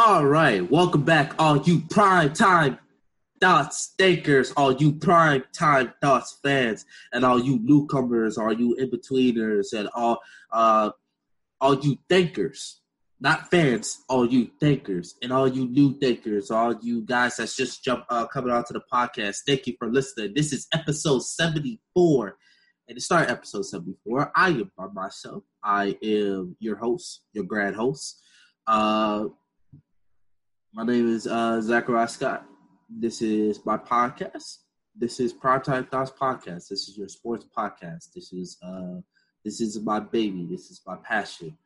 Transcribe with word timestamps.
All 0.00 0.24
right, 0.24 0.70
welcome 0.70 1.02
back, 1.02 1.34
all 1.40 1.60
you 1.62 1.80
prime 1.90 2.32
time 2.32 2.78
dots 3.40 3.94
thinkers, 3.98 4.52
all 4.52 4.70
you 4.70 4.92
prime 4.92 5.42
time 5.52 5.92
thoughts 6.00 6.38
fans, 6.40 6.86
and 7.12 7.24
all 7.24 7.40
you 7.42 7.58
newcomers, 7.58 8.38
all 8.38 8.52
you 8.52 8.74
in 8.74 8.92
betweeners, 8.92 9.72
and 9.72 9.88
all 9.96 10.20
uh, 10.52 10.90
all 11.60 11.80
you 11.80 11.98
thinkers, 12.08 12.80
not 13.18 13.50
fans, 13.50 13.98
all 14.08 14.24
you 14.24 14.48
thinkers, 14.60 15.16
and 15.20 15.32
all 15.32 15.48
you 15.48 15.66
new 15.66 15.98
thinkers, 15.98 16.52
all 16.52 16.78
you 16.80 17.02
guys 17.02 17.38
that's 17.38 17.56
just 17.56 17.82
jump 17.82 18.04
uh, 18.08 18.24
coming 18.28 18.52
onto 18.52 18.74
the 18.74 18.82
podcast. 18.92 19.38
Thank 19.48 19.66
you 19.66 19.74
for 19.80 19.90
listening. 19.90 20.32
This 20.32 20.52
is 20.52 20.68
episode 20.72 21.24
seventy 21.24 21.80
four. 21.92 22.36
And 22.86 22.96
to 22.96 23.02
start 23.02 23.30
episode 23.30 23.66
74, 23.66 24.30
I 24.34 24.48
am 24.48 24.70
by 24.78 24.86
myself. 24.94 25.42
I 25.62 25.98
am 26.02 26.56
your 26.60 26.76
host, 26.76 27.22
your 27.32 27.44
grand 27.44 27.74
host. 27.76 28.22
Uh, 28.66 29.24
my 30.74 30.84
name 30.84 31.08
is 31.08 31.26
uh, 31.26 31.60
Zachariah 31.60 32.08
Scott. 32.08 32.44
This 32.88 33.22
is 33.22 33.64
my 33.64 33.76
podcast. 33.76 34.58
This 34.94 35.20
is 35.20 35.32
Primetime 35.32 35.90
Thoughts 35.90 36.10
Podcast. 36.10 36.68
This 36.68 36.88
is 36.88 36.96
your 36.98 37.08
sports 37.08 37.46
podcast. 37.56 38.12
This 38.14 38.32
is 38.32 38.58
uh, 38.62 39.00
this 39.44 39.60
is 39.60 39.80
my 39.80 40.00
baby. 40.00 40.46
This 40.50 40.70
is 40.70 40.82
my 40.86 40.96
passion. 40.96 41.56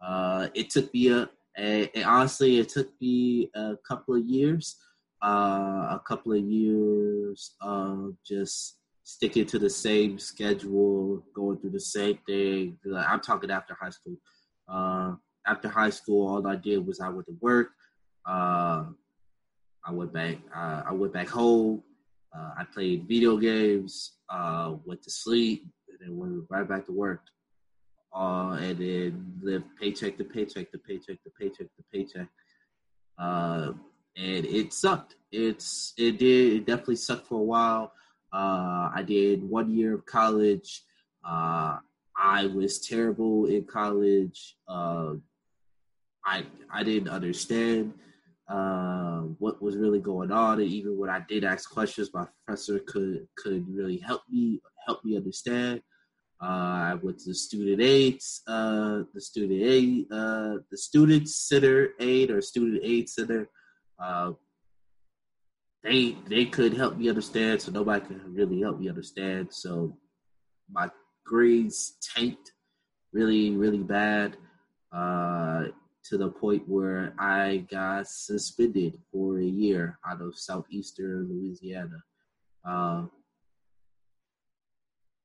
Uh, 0.00 0.48
it 0.54 0.70
took 0.70 0.92
me 0.92 1.08
a, 1.08 1.28
a, 1.58 1.98
a 1.98 2.02
honestly, 2.02 2.58
it 2.58 2.68
took 2.68 2.90
me 3.00 3.50
a 3.54 3.76
couple 3.86 4.14
of 4.14 4.24
years, 4.24 4.76
uh, 5.24 5.96
a 5.96 6.02
couple 6.06 6.32
of 6.32 6.40
years 6.40 7.54
of 7.60 8.14
just 8.26 8.76
sticking 9.04 9.46
to 9.46 9.58
the 9.58 9.70
same 9.70 10.18
schedule, 10.18 11.24
going 11.34 11.58
through 11.58 11.70
the 11.70 11.80
same 11.80 12.18
thing. 12.26 12.78
I'm 12.94 13.20
talking 13.20 13.50
after 13.50 13.74
high 13.74 13.90
school. 13.90 14.16
Uh, 14.68 15.14
after 15.46 15.68
high 15.68 15.90
school, 15.90 16.28
all 16.28 16.46
I 16.46 16.56
did 16.56 16.86
was 16.86 17.00
I 17.00 17.08
went 17.08 17.26
to 17.26 17.36
work. 17.40 17.70
Uh, 18.26 18.84
I 19.84 19.92
went 19.92 20.12
back. 20.12 20.36
Uh, 20.54 20.82
I 20.86 20.92
went 20.92 21.12
back 21.12 21.28
home. 21.28 21.82
Uh, 22.36 22.50
I 22.58 22.64
played 22.64 23.08
video 23.08 23.36
games. 23.36 24.12
Uh, 24.28 24.74
went 24.84 25.02
to 25.02 25.10
sleep, 25.10 25.66
and 25.88 25.98
then 26.00 26.16
went 26.16 26.44
right 26.48 26.68
back 26.68 26.86
to 26.86 26.92
work. 26.92 27.22
Uh, 28.14 28.58
and 28.60 28.78
then 28.78 29.32
lived 29.42 29.64
paycheck 29.80 30.18
to 30.18 30.24
paycheck 30.24 30.70
to 30.72 30.78
paycheck 30.78 31.22
to 31.22 31.30
paycheck 31.38 31.66
to 31.76 31.82
paycheck. 31.92 32.28
Uh, 33.18 33.72
and 34.16 34.44
it 34.44 34.72
sucked. 34.72 35.16
It's 35.30 35.94
it 35.96 36.18
did 36.18 36.52
it 36.54 36.66
definitely 36.66 36.96
sucked 36.96 37.28
for 37.28 37.40
a 37.40 37.44
while. 37.44 37.92
I 38.32 39.04
did 39.06 39.42
one 39.48 39.70
year 39.70 39.94
of 39.94 40.06
college. 40.06 40.82
I 41.24 42.46
was 42.54 42.80
terrible 42.80 43.46
in 43.46 43.64
college. 43.64 44.56
I 44.68 46.44
I 46.72 46.82
didn't 46.82 47.08
understand 47.08 47.94
uh, 48.50 49.20
what 49.38 49.62
was 49.62 49.76
really 49.76 50.00
going 50.00 50.32
on, 50.32 50.60
and 50.60 50.68
even 50.68 50.98
when 50.98 51.08
I 51.08 51.20
did 51.28 51.44
ask 51.44 51.70
questions, 51.70 52.10
my 52.12 52.26
professor 52.44 52.80
could 52.80 53.28
could 53.36 53.64
really 53.68 53.98
help 53.98 54.22
me 54.28 54.60
help 54.86 55.04
me 55.04 55.16
understand. 55.16 55.82
Uh, 56.42 56.46
I 56.92 56.94
went 57.00 57.18
to 57.20 57.28
the 57.28 57.34
student 57.34 57.80
aids, 57.80 58.42
uh, 58.48 59.02
the 59.14 59.20
student 59.20 59.62
aid, 59.62 60.06
uh, 60.10 60.56
the 60.70 60.76
student 60.76 61.28
center 61.28 61.90
aid 62.00 62.30
or 62.30 62.40
student 62.40 62.80
aid 62.82 63.08
center. 63.08 63.48
Uh, 64.02 64.32
they 65.84 66.16
they 66.28 66.46
could 66.46 66.74
help 66.74 66.96
me 66.96 67.08
understand, 67.08 67.62
so 67.62 67.70
nobody 67.70 68.04
could 68.04 68.34
really 68.34 68.60
help 68.60 68.80
me 68.80 68.88
understand. 68.88 69.48
So 69.52 69.96
my 70.68 70.90
grades 71.24 71.98
tanked 72.02 72.52
really 73.12 73.50
really 73.50 73.82
bad 73.82 74.36
uh, 74.92 75.66
to 76.04 76.18
the 76.18 76.28
point 76.28 76.68
where 76.68 77.14
I 77.18 77.66
got 77.70 78.08
suspended 78.08 78.98
for 79.12 79.38
a 79.38 79.44
year 79.44 79.98
out 80.06 80.20
of 80.20 80.38
southeastern 80.38 81.28
Louisiana. 81.28 82.02
Uh, 82.64 83.04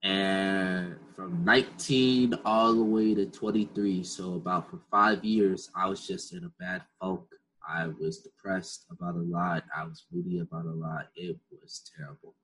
and 0.04 0.98
from 1.16 1.44
19 1.44 2.36
all 2.46 2.74
the 2.74 2.84
way 2.84 3.16
to 3.16 3.26
23, 3.26 4.04
so 4.04 4.36
about 4.36 4.70
for 4.70 4.80
five 4.92 5.24
years, 5.24 5.72
I 5.76 5.88
was 5.88 6.06
just 6.06 6.34
in 6.34 6.44
a 6.44 6.52
bad 6.60 6.84
funk 7.02 7.22
I 7.68 7.88
was 7.88 8.20
depressed 8.20 8.86
about 8.92 9.16
a 9.16 9.20
lot. 9.20 9.64
I 9.76 9.84
was 9.86 10.06
moody 10.12 10.40
about 10.40 10.66
a 10.66 10.72
lot. 10.72 11.08
It 11.16 11.38
was 11.52 11.82
terrible. 11.98 12.36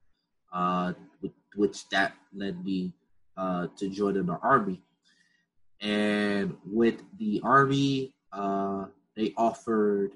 Uh, 0.51 0.93
which 1.55 1.87
that 1.89 2.13
led 2.33 2.63
me 2.63 2.93
uh, 3.37 3.67
to 3.77 3.89
joining 3.89 4.25
the 4.25 4.37
army. 4.41 4.81
And 5.79 6.57
with 6.65 7.01
the 7.17 7.39
army, 7.43 8.13
uh, 8.33 8.85
they 9.15 9.33
offered, 9.37 10.13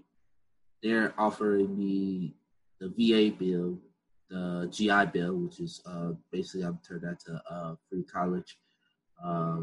they're 0.82 1.14
offering 1.18 1.78
me 1.78 2.36
the 2.80 2.88
VA 2.90 3.36
bill, 3.36 3.78
the 4.30 4.70
GI 4.72 5.12
bill, 5.12 5.36
which 5.36 5.60
is 5.60 5.82
uh, 5.86 6.12
basically 6.32 6.64
I'm 6.64 6.80
turned 6.88 7.02
that 7.02 7.20
to 7.22 7.42
uh, 7.50 7.76
free 7.90 8.04
college. 8.04 8.58
Uh, 9.24 9.62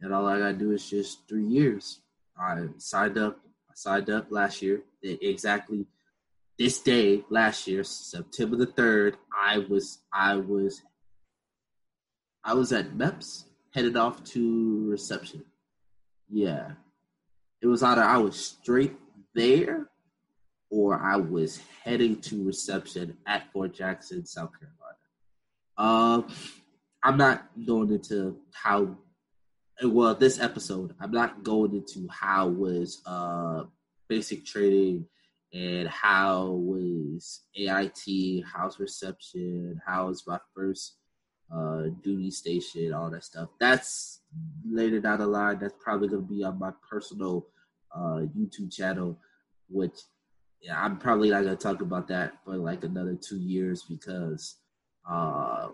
and 0.00 0.14
all 0.14 0.26
I 0.26 0.38
gotta 0.38 0.54
do 0.54 0.72
is 0.72 0.88
just 0.88 1.28
three 1.28 1.46
years. 1.46 2.00
I 2.38 2.66
signed 2.78 3.18
up 3.18 3.38
I 3.68 3.72
signed 3.74 4.10
up 4.10 4.26
last 4.30 4.62
year. 4.62 4.82
Exactly 5.02 5.86
this 6.60 6.78
day 6.78 7.24
last 7.30 7.66
year, 7.66 7.82
September 7.82 8.54
the 8.54 8.66
third, 8.66 9.16
I 9.34 9.58
was 9.58 10.00
I 10.12 10.36
was 10.36 10.82
I 12.44 12.52
was 12.52 12.70
at 12.72 12.92
MEPS 12.92 13.44
headed 13.74 13.96
off 13.96 14.22
to 14.24 14.90
reception. 14.90 15.42
Yeah. 16.28 16.72
It 17.62 17.66
was 17.66 17.82
either 17.82 18.02
I 18.02 18.18
was 18.18 18.36
straight 18.36 18.96
there 19.34 19.88
or 20.70 20.98
I 20.98 21.16
was 21.16 21.60
heading 21.84 22.20
to 22.22 22.44
reception 22.44 23.16
at 23.26 23.52
Fort 23.52 23.74
Jackson, 23.74 24.24
South 24.24 24.50
Carolina. 24.58 24.76
Uh, 25.76 26.22
I'm 27.02 27.16
not 27.16 27.46
going 27.66 27.90
into 27.92 28.36
how 28.52 28.96
well 29.88 30.14
this 30.14 30.38
episode 30.38 30.94
i'm 31.00 31.10
not 31.10 31.42
going 31.42 31.74
into 31.74 32.06
how 32.10 32.46
was 32.46 33.00
uh 33.06 33.62
basic 34.08 34.44
trading 34.44 35.06
and 35.52 35.88
how 35.88 36.48
was 36.48 37.42
ait 37.56 38.44
how's 38.44 38.78
reception 38.78 39.80
how 39.86 40.08
was 40.08 40.26
my 40.26 40.38
first 40.54 40.96
uh 41.54 41.84
duty 42.02 42.30
station 42.30 42.92
all 42.92 43.10
that 43.10 43.24
stuff 43.24 43.48
that's 43.58 44.20
later 44.64 45.00
down 45.00 45.18
the 45.18 45.26
line 45.26 45.58
that's 45.58 45.74
probably 45.80 46.08
going 46.08 46.22
to 46.22 46.28
be 46.28 46.44
on 46.44 46.58
my 46.58 46.70
personal 46.88 47.46
uh 47.94 48.20
youtube 48.36 48.72
channel 48.72 49.18
which 49.68 49.98
yeah 50.62 50.82
i'm 50.82 50.96
probably 50.96 51.30
not 51.30 51.42
going 51.42 51.56
to 51.56 51.62
talk 51.62 51.80
about 51.80 52.06
that 52.06 52.34
for 52.44 52.56
like 52.56 52.84
another 52.84 53.16
two 53.16 53.38
years 53.38 53.82
because 53.88 54.56
uh 55.10 55.68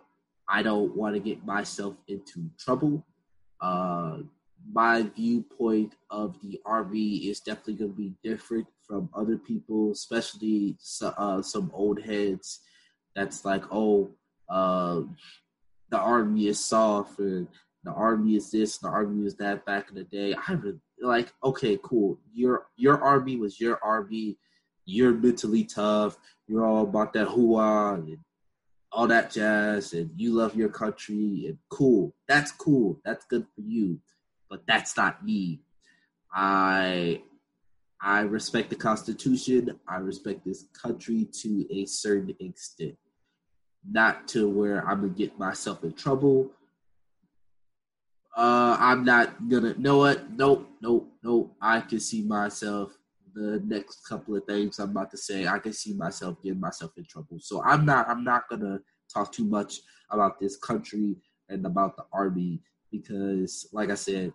i 0.48 0.62
don't 0.62 0.96
want 0.96 1.14
to 1.14 1.20
get 1.20 1.44
myself 1.44 1.94
into 2.08 2.48
trouble 2.58 3.04
uh, 3.60 4.18
my 4.72 5.02
viewpoint 5.14 5.94
of 6.10 6.40
the 6.42 6.60
RV 6.66 7.30
is 7.30 7.40
definitely 7.40 7.74
going 7.74 7.92
to 7.92 7.96
be 7.96 8.14
different 8.24 8.66
from 8.86 9.08
other 9.14 9.36
people, 9.36 9.92
especially 9.92 10.76
uh, 11.02 11.42
some 11.42 11.70
old 11.72 12.02
heads. 12.02 12.60
That's 13.14 13.44
like, 13.44 13.64
oh, 13.70 14.10
uh, 14.48 15.02
the 15.90 15.98
army 15.98 16.48
is 16.48 16.64
soft, 16.64 17.18
and 17.18 17.48
the 17.84 17.92
army 17.92 18.36
is 18.36 18.50
this, 18.50 18.82
and 18.82 18.90
the 18.90 18.94
army 18.94 19.26
is 19.26 19.36
that. 19.36 19.64
Back 19.64 19.88
in 19.88 19.94
the 19.96 20.04
day, 20.04 20.34
I 20.34 20.56
like. 21.00 21.32
Okay, 21.42 21.78
cool. 21.82 22.18
Your 22.32 22.66
your 22.76 23.02
army 23.02 23.36
was 23.36 23.60
your 23.60 23.78
army. 23.82 24.38
You're 24.84 25.12
mentally 25.12 25.64
tough. 25.64 26.16
You're 26.46 26.64
all 26.64 26.82
about 26.82 27.12
that 27.14 27.26
hoo 27.26 27.58
and 27.58 28.18
all 28.92 29.06
that 29.06 29.30
jazz 29.30 29.92
and 29.92 30.10
you 30.16 30.32
love 30.32 30.56
your 30.56 30.70
country 30.70 31.44
and 31.46 31.58
cool. 31.68 32.14
That's 32.26 32.50
cool. 32.52 32.98
That's 33.04 33.26
good 33.26 33.46
for 33.54 33.60
you. 33.60 34.00
But 34.48 34.62
that's 34.66 34.96
not 34.96 35.24
me. 35.24 35.60
I 36.32 37.22
I 38.00 38.20
respect 38.20 38.70
the 38.70 38.76
Constitution. 38.76 39.78
I 39.88 39.96
respect 39.96 40.44
this 40.44 40.66
country 40.72 41.28
to 41.42 41.66
a 41.70 41.84
certain 41.86 42.34
extent. 42.40 42.96
Not 43.88 44.26
to 44.28 44.48
where 44.48 44.86
I'm 44.86 45.02
gonna 45.02 45.12
get 45.12 45.38
myself 45.38 45.84
in 45.84 45.92
trouble. 45.92 46.50
Uh, 48.36 48.76
I'm 48.78 49.04
not 49.04 49.48
gonna 49.48 49.74
know 49.78 49.98
what. 49.98 50.30
Nope, 50.32 50.68
nope, 50.80 51.08
nope. 51.22 51.56
I 51.60 51.80
can 51.80 52.00
see 52.00 52.22
myself 52.22 52.96
the 53.36 53.62
next 53.66 54.06
couple 54.08 54.34
of 54.34 54.44
things 54.46 54.78
I'm 54.78 54.90
about 54.90 55.10
to 55.10 55.16
say, 55.18 55.46
I 55.46 55.58
can 55.58 55.74
see 55.74 55.92
myself 55.92 56.42
getting 56.42 56.58
myself 56.58 56.92
in 56.96 57.04
trouble. 57.04 57.38
So 57.38 57.62
I'm 57.62 57.84
not 57.84 58.08
I'm 58.08 58.24
not 58.24 58.48
gonna 58.48 58.80
talk 59.12 59.30
too 59.30 59.44
much 59.44 59.80
about 60.10 60.40
this 60.40 60.56
country 60.56 61.16
and 61.48 61.64
about 61.66 61.96
the 61.96 62.04
army 62.12 62.60
because, 62.90 63.68
like 63.72 63.90
I 63.90 63.94
said, 63.94 64.32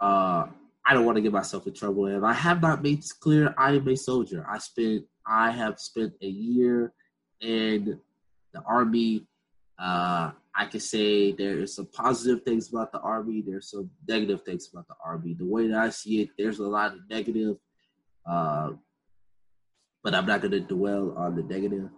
uh, 0.00 0.46
I 0.86 0.94
don't 0.94 1.04
want 1.04 1.16
to 1.16 1.22
get 1.22 1.32
myself 1.32 1.66
in 1.66 1.74
trouble. 1.74 2.06
And 2.06 2.24
I 2.24 2.32
have 2.32 2.62
not 2.62 2.82
made 2.82 2.98
this 2.98 3.12
clear, 3.12 3.54
I 3.58 3.72
am 3.72 3.88
a 3.88 3.96
soldier. 3.96 4.46
I 4.48 4.58
spent 4.58 5.04
I 5.26 5.50
have 5.50 5.78
spent 5.78 6.12
a 6.22 6.28
year 6.28 6.92
in 7.40 7.98
the 8.58 8.68
army. 8.68 9.26
Uh, 9.78 10.32
I 10.54 10.66
can 10.66 10.80
say 10.80 11.32
there 11.32 11.58
is 11.60 11.74
some 11.74 11.86
positive 11.86 12.42
things 12.42 12.68
about 12.68 12.92
the 12.92 13.00
army. 13.00 13.42
There's 13.46 13.70
some 13.70 13.90
negative 14.08 14.42
things 14.42 14.68
about 14.72 14.88
the 14.88 14.96
army. 15.04 15.34
The 15.34 15.44
way 15.44 15.68
that 15.68 15.78
I 15.78 15.90
see 15.90 16.22
it, 16.22 16.30
there's 16.36 16.58
a 16.58 16.66
lot 16.66 16.92
of 16.92 16.98
negative 17.08 17.56
uh, 18.28 18.70
but 20.04 20.14
I'm 20.14 20.26
not 20.26 20.40
going 20.40 20.52
to 20.52 20.60
dwell 20.60 21.14
on 21.16 21.34
the 21.34 21.42
negative. 21.42 21.88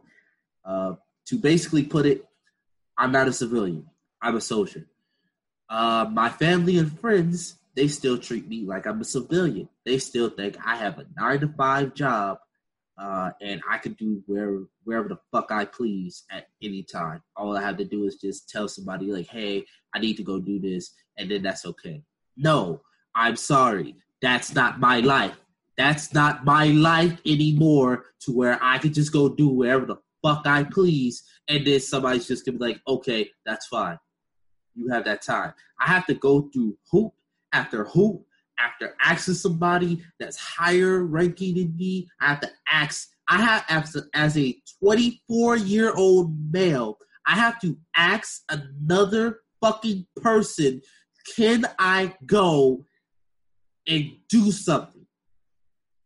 Uh, 0.64 0.94
to 1.26 1.38
basically 1.38 1.84
put 1.84 2.06
it, 2.06 2.24
I'm 2.96 3.12
not 3.12 3.28
a 3.28 3.32
civilian. 3.32 3.86
I'm 4.22 4.36
a 4.36 4.40
soldier. 4.40 4.86
Uh, 5.68 6.06
my 6.10 6.28
family 6.28 6.78
and 6.78 6.98
friends, 6.98 7.56
they 7.74 7.88
still 7.88 8.18
treat 8.18 8.48
me 8.48 8.62
like 8.64 8.86
I'm 8.86 9.00
a 9.00 9.04
civilian. 9.04 9.68
They 9.84 9.98
still 9.98 10.28
think 10.28 10.56
I 10.64 10.76
have 10.76 10.98
a 10.98 11.06
nine 11.16 11.40
to 11.40 11.48
five 11.48 11.94
job 11.94 12.38
uh, 13.00 13.30
and 13.40 13.62
I 13.68 13.78
could 13.78 13.96
do 13.96 14.22
where 14.26 14.58
wherever 14.84 15.08
the 15.08 15.18
fuck 15.32 15.50
I 15.50 15.64
please 15.64 16.24
at 16.30 16.48
any 16.62 16.82
time. 16.82 17.22
All 17.34 17.56
I 17.56 17.62
have 17.62 17.78
to 17.78 17.84
do 17.84 18.04
is 18.04 18.16
just 18.16 18.48
tell 18.48 18.68
somebody 18.68 19.10
like, 19.10 19.26
"Hey, 19.26 19.64
I 19.94 19.98
need 19.98 20.16
to 20.18 20.22
go 20.22 20.38
do 20.38 20.58
this," 20.60 20.92
and 21.16 21.30
then 21.30 21.42
that's 21.42 21.64
okay. 21.64 22.04
No, 22.36 22.82
I'm 23.14 23.36
sorry, 23.36 23.96
that's 24.20 24.54
not 24.54 24.80
my 24.80 25.00
life. 25.00 25.36
That's 25.78 26.12
not 26.12 26.44
my 26.44 26.66
life 26.66 27.18
anymore. 27.24 28.04
To 28.20 28.32
where 28.32 28.58
I 28.60 28.76
can 28.76 28.92
just 28.92 29.12
go 29.12 29.30
do 29.30 29.48
wherever 29.48 29.86
the 29.86 29.96
fuck 30.22 30.46
I 30.46 30.64
please, 30.64 31.22
and 31.48 31.66
then 31.66 31.80
somebody's 31.80 32.28
just 32.28 32.44
gonna 32.44 32.58
be 32.58 32.66
like, 32.66 32.82
"Okay, 32.86 33.30
that's 33.46 33.66
fine." 33.66 33.98
You 34.74 34.88
have 34.88 35.04
that 35.06 35.22
time. 35.22 35.54
I 35.80 35.86
have 35.86 36.04
to 36.06 36.14
go 36.14 36.50
through 36.52 36.76
hoop 36.90 37.14
after 37.52 37.84
hoop 37.84 38.26
after 38.62 38.94
asking 39.02 39.34
somebody 39.34 40.02
that's 40.18 40.36
higher 40.36 41.04
ranking 41.04 41.54
than 41.54 41.76
me, 41.76 42.08
I 42.20 42.28
have 42.28 42.40
to 42.40 42.50
ask. 42.70 43.08
I 43.28 43.40
have 43.40 43.64
as 43.68 43.96
a, 43.96 44.02
as 44.12 44.36
a 44.36 44.56
24 44.82 45.56
year 45.56 45.92
old 45.94 46.36
male, 46.52 46.98
I 47.26 47.36
have 47.36 47.60
to 47.60 47.76
ask 47.96 48.42
another 48.48 49.40
fucking 49.60 50.06
person, 50.16 50.82
can 51.36 51.66
I 51.78 52.14
go 52.26 52.84
and 53.86 54.12
do 54.28 54.50
something? 54.50 55.06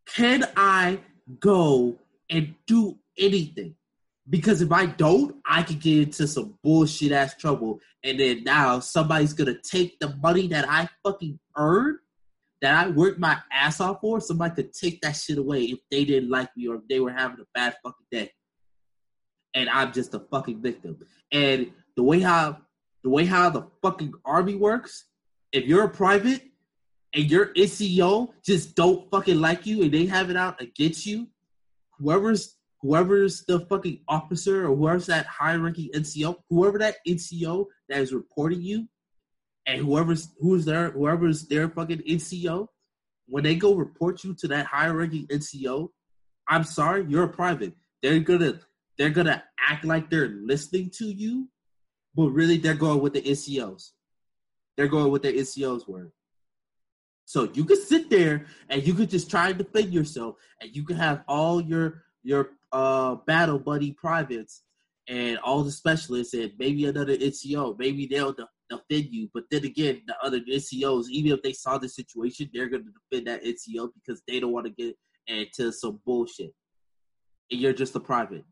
Can 0.07 0.45
I 0.55 0.99
go 1.39 1.95
and 2.29 2.53
do 2.67 2.97
anything? 3.17 3.75
Because 4.29 4.61
if 4.61 4.71
I 4.71 4.85
don't, 4.87 5.35
I 5.47 5.63
could 5.63 5.79
get 5.79 6.03
into 6.03 6.27
some 6.27 6.57
bullshit 6.63 7.11
ass 7.11 7.35
trouble. 7.35 7.79
And 8.03 8.19
then 8.19 8.43
now 8.43 8.79
somebody's 8.79 9.33
gonna 9.33 9.57
take 9.57 9.99
the 9.99 10.15
money 10.17 10.47
that 10.47 10.69
I 10.69 10.89
fucking 11.03 11.39
earned 11.55 11.99
that 12.61 12.85
I 12.85 12.89
worked 12.89 13.19
my 13.19 13.37
ass 13.51 13.79
off 13.79 14.01
for, 14.01 14.19
somebody 14.19 14.55
could 14.55 14.73
take 14.73 15.01
that 15.01 15.15
shit 15.15 15.37
away 15.37 15.63
if 15.63 15.79
they 15.91 16.05
didn't 16.05 16.29
like 16.29 16.49
me 16.55 16.67
or 16.67 16.75
if 16.75 16.87
they 16.87 16.99
were 16.99 17.11
having 17.11 17.39
a 17.39 17.45
bad 17.53 17.75
fucking 17.83 18.07
day. 18.11 18.31
And 19.53 19.69
I'm 19.69 19.93
just 19.93 20.13
a 20.13 20.19
fucking 20.19 20.61
victim. 20.61 20.97
And 21.31 21.71
the 21.95 22.03
way 22.03 22.19
how 22.19 22.57
the 23.03 23.09
way 23.09 23.25
how 23.25 23.49
the 23.49 23.67
fucking 23.81 24.13
army 24.25 24.55
works, 24.55 25.05
if 25.51 25.65
you're 25.65 25.83
a 25.83 25.89
private 25.89 26.41
and 27.13 27.29
your 27.29 27.53
NCO 27.53 28.29
just 28.43 28.75
don't 28.75 29.09
fucking 29.11 29.39
like 29.39 29.65
you 29.65 29.83
and 29.83 29.93
they 29.93 30.05
have 30.07 30.29
it 30.29 30.35
out 30.35 30.61
against 30.61 31.05
you, 31.05 31.27
whoever's 31.99 32.57
whoever's 32.81 33.45
the 33.45 33.59
fucking 33.67 33.99
officer 34.07 34.67
or 34.67 34.75
whoever's 34.75 35.05
that 35.07 35.25
high 35.25 35.55
ranking 35.55 35.89
NCO, 35.93 36.35
whoever 36.49 36.77
that 36.79 36.95
NCO 37.07 37.65
that 37.89 38.01
is 38.01 38.13
reporting 38.13 38.61
you, 38.61 38.87
and 39.65 39.81
whoever's 39.81 40.29
who's 40.39 40.65
there, 40.65 40.91
whoever's 40.91 41.47
their 41.47 41.69
fucking 41.69 42.03
NCO, 42.07 42.67
when 43.27 43.43
they 43.43 43.55
go 43.55 43.75
report 43.75 44.23
you 44.23 44.33
to 44.35 44.47
that 44.49 44.65
higher 44.65 44.93
ranking 44.93 45.27
NCO, 45.27 45.89
I'm 46.47 46.63
sorry, 46.63 47.05
you're 47.07 47.23
a 47.23 47.29
private. 47.29 47.73
They're 48.01 48.19
gonna 48.19 48.59
they're 48.97 49.09
gonna 49.09 49.43
act 49.59 49.85
like 49.85 50.09
they're 50.09 50.29
listening 50.29 50.91
to 50.97 51.05
you, 51.05 51.49
but 52.15 52.29
really 52.29 52.57
they're 52.57 52.75
going 52.75 53.01
with 53.01 53.13
the 53.13 53.21
NCOs. 53.21 53.91
They're 54.77 54.87
going 54.87 55.11
with 55.11 55.23
their 55.23 55.33
NCOs 55.33 55.87
word. 55.87 56.11
So 57.25 57.49
you 57.53 57.65
could 57.65 57.79
sit 57.79 58.09
there 58.09 58.45
and 58.69 58.85
you 58.85 58.93
could 58.93 59.09
just 59.09 59.31
try 59.31 59.49
and 59.49 59.57
defend 59.57 59.93
yourself, 59.93 60.35
and 60.61 60.75
you 60.75 60.83
could 60.83 60.97
have 60.97 61.23
all 61.27 61.61
your 61.61 62.03
your 62.23 62.51
uh, 62.71 63.15
battle 63.25 63.59
buddy 63.59 63.91
privates 63.91 64.61
and 65.07 65.37
all 65.39 65.63
the 65.63 65.71
specialists 65.71 66.33
and 66.33 66.51
maybe 66.57 66.85
another 66.85 67.15
NCO. 67.15 67.77
Maybe 67.77 68.07
they'll 68.07 68.33
defend 68.69 69.13
you. 69.13 69.29
But 69.33 69.43
then 69.51 69.65
again, 69.65 70.01
the 70.07 70.15
other 70.23 70.39
NCOs, 70.39 71.05
even 71.09 71.31
if 71.31 71.41
they 71.41 71.53
saw 71.53 71.77
the 71.77 71.89
situation, 71.89 72.49
they're 72.53 72.69
going 72.69 72.85
to 72.85 72.91
defend 73.09 73.27
that 73.27 73.43
NCO 73.43 73.89
because 73.93 74.21
they 74.27 74.39
don't 74.39 74.51
want 74.51 74.65
to 74.65 74.71
get 74.71 74.95
into 75.27 75.71
some 75.71 75.99
bullshit. 76.05 76.53
And 77.51 77.59
you're 77.59 77.73
just 77.73 77.95
a 77.95 77.99
private. 77.99 78.43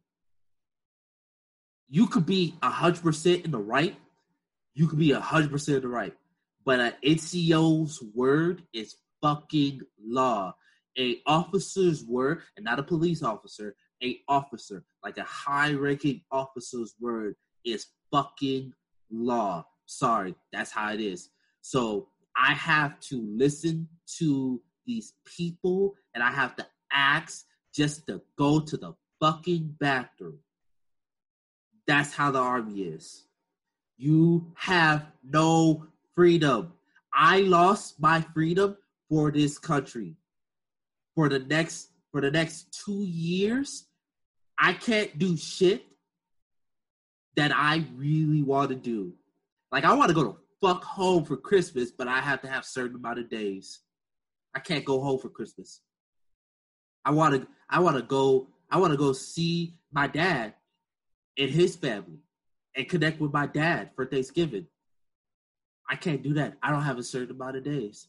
You 1.89 2.07
could 2.07 2.25
be 2.25 2.55
100% 2.61 3.45
in 3.45 3.51
the 3.51 3.59
right. 3.59 3.95
You 4.73 4.87
could 4.87 4.99
be 4.99 5.09
100% 5.09 5.75
in 5.75 5.81
the 5.81 5.87
right. 5.87 6.13
But 6.65 6.79
an 6.79 6.93
NCO's 7.03 8.01
word 8.13 8.63
is 8.73 8.95
fucking 9.21 9.81
law. 10.03 10.55
A 10.97 11.17
officer's 11.25 12.03
word, 12.03 12.41
and 12.55 12.63
not 12.63 12.79
a 12.79 12.83
police 12.83 13.23
officer, 13.23 13.75
a 14.03 14.19
officer, 14.27 14.83
like 15.03 15.17
a 15.17 15.23
high 15.23 15.73
ranking 15.73 16.21
officer's 16.31 16.93
word 16.99 17.35
is 17.65 17.87
fucking 18.11 18.73
law. 19.11 19.65
Sorry, 19.85 20.35
that's 20.51 20.71
how 20.71 20.93
it 20.93 21.01
is. 21.01 21.29
So 21.61 22.07
I 22.35 22.53
have 22.53 22.99
to 23.01 23.21
listen 23.21 23.87
to 24.17 24.61
these 24.85 25.13
people 25.25 25.95
and 26.13 26.23
I 26.23 26.31
have 26.31 26.55
to 26.57 26.67
ask 26.91 27.45
just 27.73 28.07
to 28.07 28.21
go 28.37 28.59
to 28.59 28.77
the 28.77 28.93
fucking 29.19 29.75
bathroom. 29.79 30.39
That's 31.87 32.13
how 32.13 32.31
the 32.31 32.39
army 32.39 32.81
is. 32.81 33.25
You 33.97 34.51
have 34.55 35.05
no 35.23 35.87
freedom. 36.15 36.73
I 37.13 37.41
lost 37.41 37.99
my 38.01 38.21
freedom 38.33 38.77
for 39.09 39.31
this 39.31 39.57
country. 39.57 40.15
For 41.15 41.29
the 41.29 41.39
next 41.39 41.89
for 42.11 42.21
the 42.21 42.31
next 42.31 42.83
2 42.85 43.03
years, 43.03 43.85
I 44.57 44.73
can't 44.73 45.17
do 45.17 45.35
shit 45.35 45.85
that 47.35 47.51
I 47.53 47.85
really 47.95 48.43
want 48.43 48.69
to 48.69 48.75
do. 48.75 49.13
Like 49.73 49.85
I 49.85 49.93
want 49.93 50.09
to 50.09 50.13
go 50.13 50.23
to 50.23 50.37
fuck 50.61 50.83
home 50.83 51.25
for 51.25 51.35
Christmas, 51.35 51.89
but 51.89 52.07
I 52.07 52.19
have 52.19 52.43
to 52.43 52.47
have 52.47 52.63
certain 52.63 52.95
amount 52.95 53.17
of 53.17 53.27
days. 53.27 53.79
I 54.53 54.59
can't 54.59 54.85
go 54.85 55.01
home 55.01 55.17
for 55.17 55.29
Christmas. 55.29 55.81
I 57.03 57.09
want 57.09 57.41
to 57.41 57.47
I 57.71 57.79
want 57.79 57.97
to 57.97 58.03
go 58.03 58.49
I 58.69 58.77
want 58.77 58.93
to 58.93 58.97
go 58.97 59.13
see 59.13 59.73
my 59.91 60.05
dad 60.05 60.53
and 61.39 61.49
his 61.49 61.75
family 61.75 62.19
and 62.75 62.87
connect 62.87 63.19
with 63.19 63.33
my 63.33 63.47
dad 63.47 63.89
for 63.95 64.05
Thanksgiving. 64.05 64.67
I 65.89 65.95
can't 65.95 66.21
do 66.21 66.35
that. 66.35 66.53
I 66.61 66.69
don't 66.69 66.83
have 66.83 66.99
a 66.99 67.03
certain 67.03 67.35
amount 67.35 67.57
of 67.57 67.63
days 67.63 68.07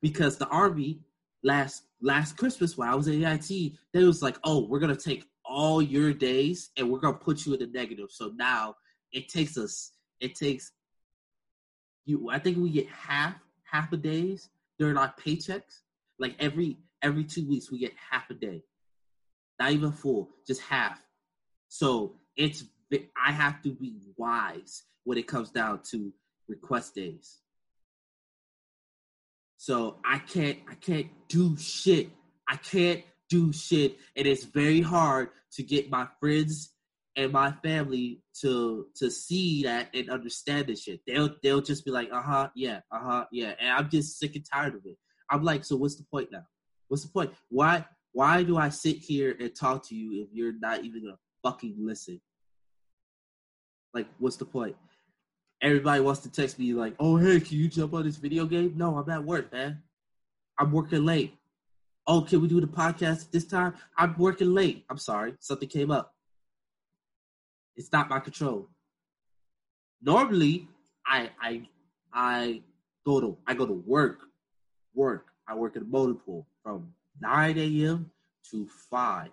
because 0.00 0.38
the 0.38 0.46
army 0.46 1.00
last 1.42 1.82
last 2.00 2.36
Christmas 2.36 2.78
when 2.78 2.88
I 2.88 2.94
was 2.94 3.08
at 3.08 3.14
AIT, 3.14 3.72
they 3.92 4.04
was 4.04 4.22
like, 4.22 4.38
"Oh, 4.44 4.64
we're 4.68 4.78
gonna 4.78 4.94
take 4.94 5.28
all 5.44 5.82
your 5.82 6.14
days 6.14 6.70
and 6.76 6.88
we're 6.88 7.00
gonna 7.00 7.18
put 7.18 7.46
you 7.46 7.54
in 7.54 7.58
the 7.58 7.66
negative." 7.66 8.12
So 8.12 8.28
now 8.36 8.76
it 9.10 9.28
takes 9.28 9.58
us 9.58 9.90
it 10.20 10.36
takes 10.36 10.70
you 12.10 12.28
I 12.30 12.38
think 12.38 12.58
we 12.58 12.70
get 12.70 12.88
half 12.88 13.34
half 13.64 13.92
a 13.92 13.96
days 13.96 14.48
during 14.78 14.96
our 14.96 15.12
paychecks. 15.24 15.80
Like 16.18 16.36
every 16.38 16.78
every 17.02 17.24
two 17.24 17.48
weeks 17.48 17.70
we 17.70 17.78
get 17.78 17.92
half 18.10 18.28
a 18.30 18.34
day. 18.34 18.62
Not 19.58 19.72
even 19.72 19.92
full, 19.92 20.30
just 20.46 20.60
half. 20.62 21.00
So 21.68 22.16
it's 22.36 22.64
I 23.16 23.32
have 23.32 23.62
to 23.62 23.70
be 23.70 24.00
wise 24.16 24.82
when 25.04 25.18
it 25.18 25.26
comes 25.26 25.50
down 25.50 25.80
to 25.90 26.12
request 26.48 26.94
days. 26.94 27.38
So 29.56 29.98
I 30.04 30.18
can't 30.18 30.58
I 30.68 30.74
can't 30.74 31.06
do 31.28 31.56
shit. 31.56 32.10
I 32.48 32.56
can't 32.56 33.02
do 33.28 33.52
shit. 33.52 33.98
And 34.16 34.26
it's 34.26 34.44
very 34.44 34.80
hard 34.80 35.28
to 35.52 35.62
get 35.62 35.90
my 35.90 36.08
friends 36.18 36.70
and 37.16 37.32
my 37.32 37.52
family 37.62 38.22
to 38.40 38.86
to 38.96 39.10
see 39.10 39.62
that 39.64 39.88
and 39.94 40.10
understand 40.10 40.66
this 40.66 40.82
shit. 40.82 41.00
They'll 41.06 41.34
they'll 41.42 41.60
just 41.60 41.84
be 41.84 41.90
like, 41.90 42.10
uh 42.12 42.22
huh, 42.22 42.48
yeah, 42.54 42.80
uh 42.92 43.00
huh, 43.00 43.24
yeah, 43.32 43.54
and 43.58 43.70
I'm 43.70 43.90
just 43.90 44.18
sick 44.18 44.36
and 44.36 44.44
tired 44.50 44.74
of 44.74 44.86
it. 44.86 44.96
I'm 45.30 45.42
like, 45.42 45.64
so 45.64 45.76
what's 45.76 45.96
the 45.96 46.04
point 46.04 46.30
now? 46.32 46.44
What's 46.88 47.04
the 47.04 47.10
point? 47.10 47.32
Why 47.48 47.84
why 48.12 48.42
do 48.42 48.56
I 48.56 48.68
sit 48.68 48.96
here 48.96 49.36
and 49.38 49.54
talk 49.54 49.86
to 49.88 49.94
you 49.94 50.22
if 50.22 50.28
you're 50.32 50.58
not 50.58 50.84
even 50.84 51.04
gonna 51.04 51.18
fucking 51.42 51.76
listen? 51.78 52.20
Like, 53.92 54.06
what's 54.18 54.36
the 54.36 54.44
point? 54.44 54.76
Everybody 55.62 56.00
wants 56.00 56.20
to 56.20 56.30
text 56.30 56.58
me 56.58 56.72
like, 56.72 56.94
oh 56.98 57.16
hey, 57.16 57.40
can 57.40 57.58
you 57.58 57.68
jump 57.68 57.94
on 57.94 58.04
this 58.04 58.16
video 58.16 58.46
game? 58.46 58.74
No, 58.76 58.96
I'm 58.96 59.10
at 59.10 59.24
work, 59.24 59.52
man. 59.52 59.82
I'm 60.58 60.72
working 60.72 61.04
late. 61.04 61.34
Oh, 62.06 62.22
can 62.22 62.40
we 62.40 62.48
do 62.48 62.60
the 62.60 62.66
podcast 62.66 63.30
this 63.30 63.46
time? 63.46 63.74
I'm 63.96 64.16
working 64.18 64.52
late. 64.52 64.84
I'm 64.90 64.98
sorry, 64.98 65.34
something 65.40 65.68
came 65.68 65.90
up. 65.90 66.14
It's 67.76 67.92
not 67.92 68.10
my 68.10 68.20
control. 68.20 68.68
Normally, 70.02 70.68
I 71.06 71.30
I 71.40 71.62
I 72.12 72.62
go 73.04 73.20
to 73.20 73.36
I 73.46 73.54
go 73.54 73.66
to 73.66 73.82
work, 73.86 74.20
work. 74.94 75.26
I 75.48 75.54
work 75.54 75.76
at 75.76 75.82
a 75.82 75.86
motor 75.86 76.14
pool 76.14 76.46
from 76.62 76.92
9 77.20 77.58
a.m. 77.58 78.10
to 78.50 78.68
5. 78.90 79.30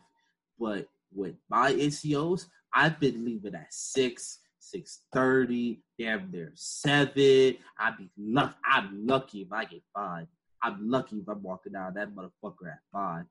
But 0.60 0.88
with 1.14 1.36
my 1.50 1.72
NCOs, 1.74 2.48
I've 2.74 3.00
been 3.00 3.24
leaving 3.24 3.54
at 3.54 3.72
6, 3.72 4.40
6.30, 4.76 5.80
damn 6.00 6.32
near 6.32 6.52
7. 6.56 7.58
I'd 7.80 7.98
be 7.98 8.10
lucky. 8.18 8.56
I'm 8.66 9.06
lucky 9.06 9.42
if 9.42 9.52
I 9.52 9.66
get 9.66 9.84
5. 9.96 10.28
I'm 10.64 10.90
lucky 10.90 11.18
if 11.18 11.28
I'm 11.30 11.44
walking 11.44 11.74
down 11.74 11.94
that 11.94 12.10
motherfucker 12.10 12.72
at 12.72 12.80
5. 12.92 13.26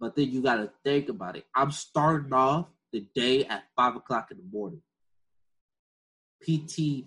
But 0.00 0.16
then 0.16 0.30
you 0.30 0.42
gotta 0.42 0.70
think 0.82 1.10
about 1.10 1.36
it. 1.36 1.44
I'm 1.54 1.70
starting 1.70 2.32
off 2.32 2.66
the 2.92 3.06
day 3.14 3.44
at 3.46 3.64
five 3.76 3.96
o'clock 3.96 4.28
in 4.30 4.38
the 4.38 4.56
morning. 4.56 4.82
PT 6.42 7.06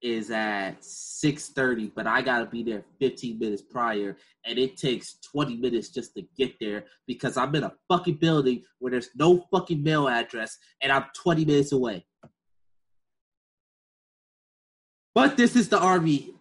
is 0.00 0.30
at 0.30 0.84
6:30, 0.84 1.92
but 1.94 2.06
I 2.06 2.22
gotta 2.22 2.46
be 2.46 2.62
there 2.62 2.84
15 3.00 3.38
minutes 3.38 3.62
prior, 3.62 4.16
and 4.44 4.58
it 4.58 4.76
takes 4.76 5.18
20 5.32 5.56
minutes 5.56 5.88
just 5.88 6.14
to 6.14 6.22
get 6.36 6.54
there 6.60 6.86
because 7.06 7.36
I'm 7.36 7.54
in 7.54 7.64
a 7.64 7.74
fucking 7.88 8.14
building 8.16 8.62
where 8.78 8.92
there's 8.92 9.10
no 9.16 9.44
fucking 9.50 9.82
mail 9.82 10.08
address, 10.08 10.56
and 10.80 10.92
I'm 10.92 11.06
20 11.16 11.44
minutes 11.44 11.72
away. 11.72 12.06
But 15.14 15.36
this 15.36 15.56
is 15.56 15.68
the 15.68 15.80
army. 15.80 16.32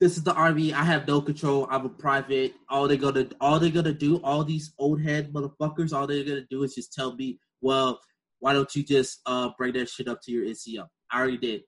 This 0.00 0.16
is 0.16 0.22
the 0.22 0.34
army. 0.34 0.72
I 0.72 0.84
have 0.84 1.08
no 1.08 1.20
control. 1.20 1.66
I'm 1.70 1.86
a 1.86 1.88
private. 1.88 2.54
All 2.68 2.86
they're 2.86 2.96
gonna, 2.96 3.26
all 3.40 3.58
they're 3.58 3.70
gonna 3.70 3.92
do, 3.92 4.18
all 4.18 4.44
these 4.44 4.72
old 4.78 5.00
head 5.00 5.32
motherfuckers, 5.32 5.92
all 5.92 6.06
they're 6.06 6.24
gonna 6.24 6.46
do 6.48 6.62
is 6.62 6.74
just 6.74 6.92
tell 6.92 7.16
me, 7.16 7.40
well, 7.64 7.98
why 8.40 8.52
don't 8.52 8.72
you 8.76 8.82
just 8.82 9.20
uh 9.24 9.48
bring 9.56 9.72
that 9.72 9.88
shit 9.88 10.06
up 10.06 10.20
to 10.22 10.30
your 10.30 10.44
NCO? 10.44 10.86
I 11.10 11.18
already 11.18 11.38
did. 11.38 11.62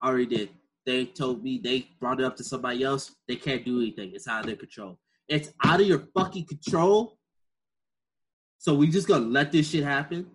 I 0.00 0.08
already 0.08 0.26
did. 0.26 0.48
They 0.86 1.04
told 1.04 1.44
me 1.44 1.60
they 1.62 1.90
brought 2.00 2.18
it 2.18 2.24
up 2.24 2.34
to 2.36 2.44
somebody 2.44 2.82
else. 2.82 3.14
They 3.28 3.36
can't 3.36 3.62
do 3.62 3.78
anything. 3.82 4.12
It's 4.14 4.26
out 4.26 4.40
of 4.40 4.46
their 4.46 4.56
control. 4.56 4.98
It's 5.28 5.52
out 5.62 5.82
of 5.82 5.86
your 5.86 6.04
fucking 6.16 6.46
control. 6.46 7.18
So 8.56 8.74
we 8.74 8.88
just 8.88 9.06
gonna 9.06 9.26
let 9.26 9.52
this 9.52 9.68
shit 9.68 9.84
happen? 9.84 10.26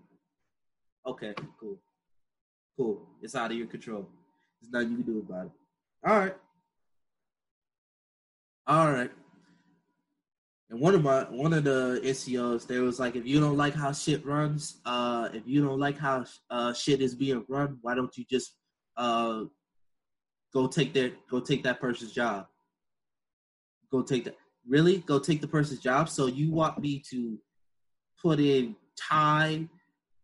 Okay, 1.08 1.34
cool. 1.60 1.80
Cool. 2.78 3.08
It's 3.24 3.36
out 3.36 3.50
of 3.50 3.58
your 3.58 3.68
control. 3.68 4.08
There's 4.62 4.72
nothing 4.72 4.92
you 4.92 5.04
can 5.04 5.14
do 5.14 5.20
about 5.28 5.46
it. 5.48 5.52
All 6.08 6.20
right. 6.20 6.36
All 8.68 8.92
right. 8.92 9.12
And 10.76 10.82
one 10.82 10.94
of 10.94 11.04
my 11.04 11.22
one 11.30 11.54
of 11.54 11.64
the 11.64 12.02
NCOs, 12.04 12.68
there 12.68 12.82
was 12.82 13.00
like, 13.00 13.16
if 13.16 13.26
you 13.26 13.40
don't 13.40 13.56
like 13.56 13.74
how 13.74 13.94
shit 13.94 14.26
runs, 14.26 14.82
uh, 14.86 15.30
if 15.34 15.44
you 15.46 15.64
don't 15.64 15.80
like 15.80 15.98
how 15.98 16.26
uh 16.50 16.74
shit 16.74 17.02
is 17.02 17.16
being 17.16 17.46
run, 17.48 17.78
why 17.82 17.96
don't 17.96 18.16
you 18.18 18.26
just 18.30 18.58
uh 18.98 19.46
go 20.54 20.68
take 20.68 20.94
their 20.94 21.14
go 21.32 21.40
take 21.40 21.64
that 21.64 21.80
person's 21.80 22.12
job? 22.12 22.48
Go 23.90 24.02
take 24.02 24.26
that 24.26 24.36
really 24.68 24.98
go 24.98 25.18
take 25.18 25.40
the 25.40 25.48
person's 25.48 25.80
job. 25.80 26.10
So 26.10 26.26
you 26.26 26.52
want 26.52 26.78
me 26.80 27.02
to 27.10 27.40
put 28.22 28.42
in 28.42 28.76
time 29.00 29.70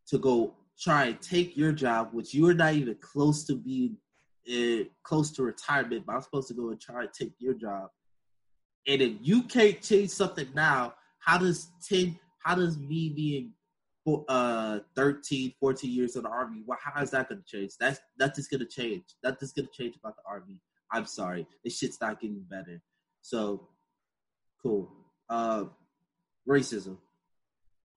to 0.08 0.17
go 0.17 0.53
try 0.77 1.05
and 1.05 1.22
take 1.22 1.55
your 1.55 1.72
job, 1.72 2.10
which 2.12 2.34
you 2.34 2.46
are 2.50 2.53
not 2.53 2.74
even 2.74 2.98
close 3.00 3.46
to 3.46 3.55
being 3.55 3.96
uh, 4.51 4.84
close 5.03 5.31
to 5.31 5.43
retirement, 5.43 6.05
but 6.05 6.15
I'm 6.15 6.22
supposed 6.22 6.50
to 6.50 6.53
go 6.55 6.72
and 6.72 6.81
try 6.81 7.03
and 7.03 7.13
take 7.13 7.36
your 7.39 7.53
job 7.53 7.88
and 8.88 9.02
if 9.02 9.14
you 9.22 9.44
can't 9.44 9.82
change 9.82 10.10
something 10.10 10.48
now, 10.54 10.94
how 11.20 11.38
does 11.38 11.70
10, 11.88 12.18
how 12.44 12.56
does 12.56 12.78
me 12.78 13.10
being 13.16 13.54
uh 14.28 14.80
13, 14.96 15.54
14 15.60 15.92
years 15.92 16.16
in 16.16 16.24
the 16.24 16.30
army, 16.30 16.64
well, 16.66 16.80
how 16.82 17.02
is 17.02 17.12
that 17.12 17.30
gonna 17.30 17.42
change? 17.46 17.74
That's 17.80 18.00
that's 18.18 18.38
just 18.38 18.50
gonna 18.50 18.66
change. 18.66 19.04
That's 19.22 19.40
just 19.40 19.56
gonna 19.56 19.68
change 19.72 19.96
about 19.98 20.16
the 20.16 20.24
army. 20.28 20.60
I'm 20.92 21.06
sorry. 21.06 21.48
This 21.64 21.78
shit's 21.78 22.02
not 22.02 22.20
getting 22.20 22.44
better. 22.50 22.82
So 23.22 23.68
cool. 24.64 24.92
Uh 25.30 25.66
racism. 26.50 26.98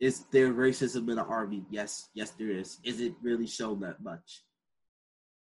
Is 0.00 0.26
there 0.30 0.52
racism 0.52 1.08
in 1.08 1.16
the 1.16 1.24
army? 1.24 1.64
Yes, 1.70 2.10
yes 2.14 2.32
there 2.32 2.50
is. 2.50 2.78
Is 2.84 3.00
it 3.00 3.14
really 3.22 3.46
shown 3.46 3.80
that 3.80 4.02
much? 4.02 4.42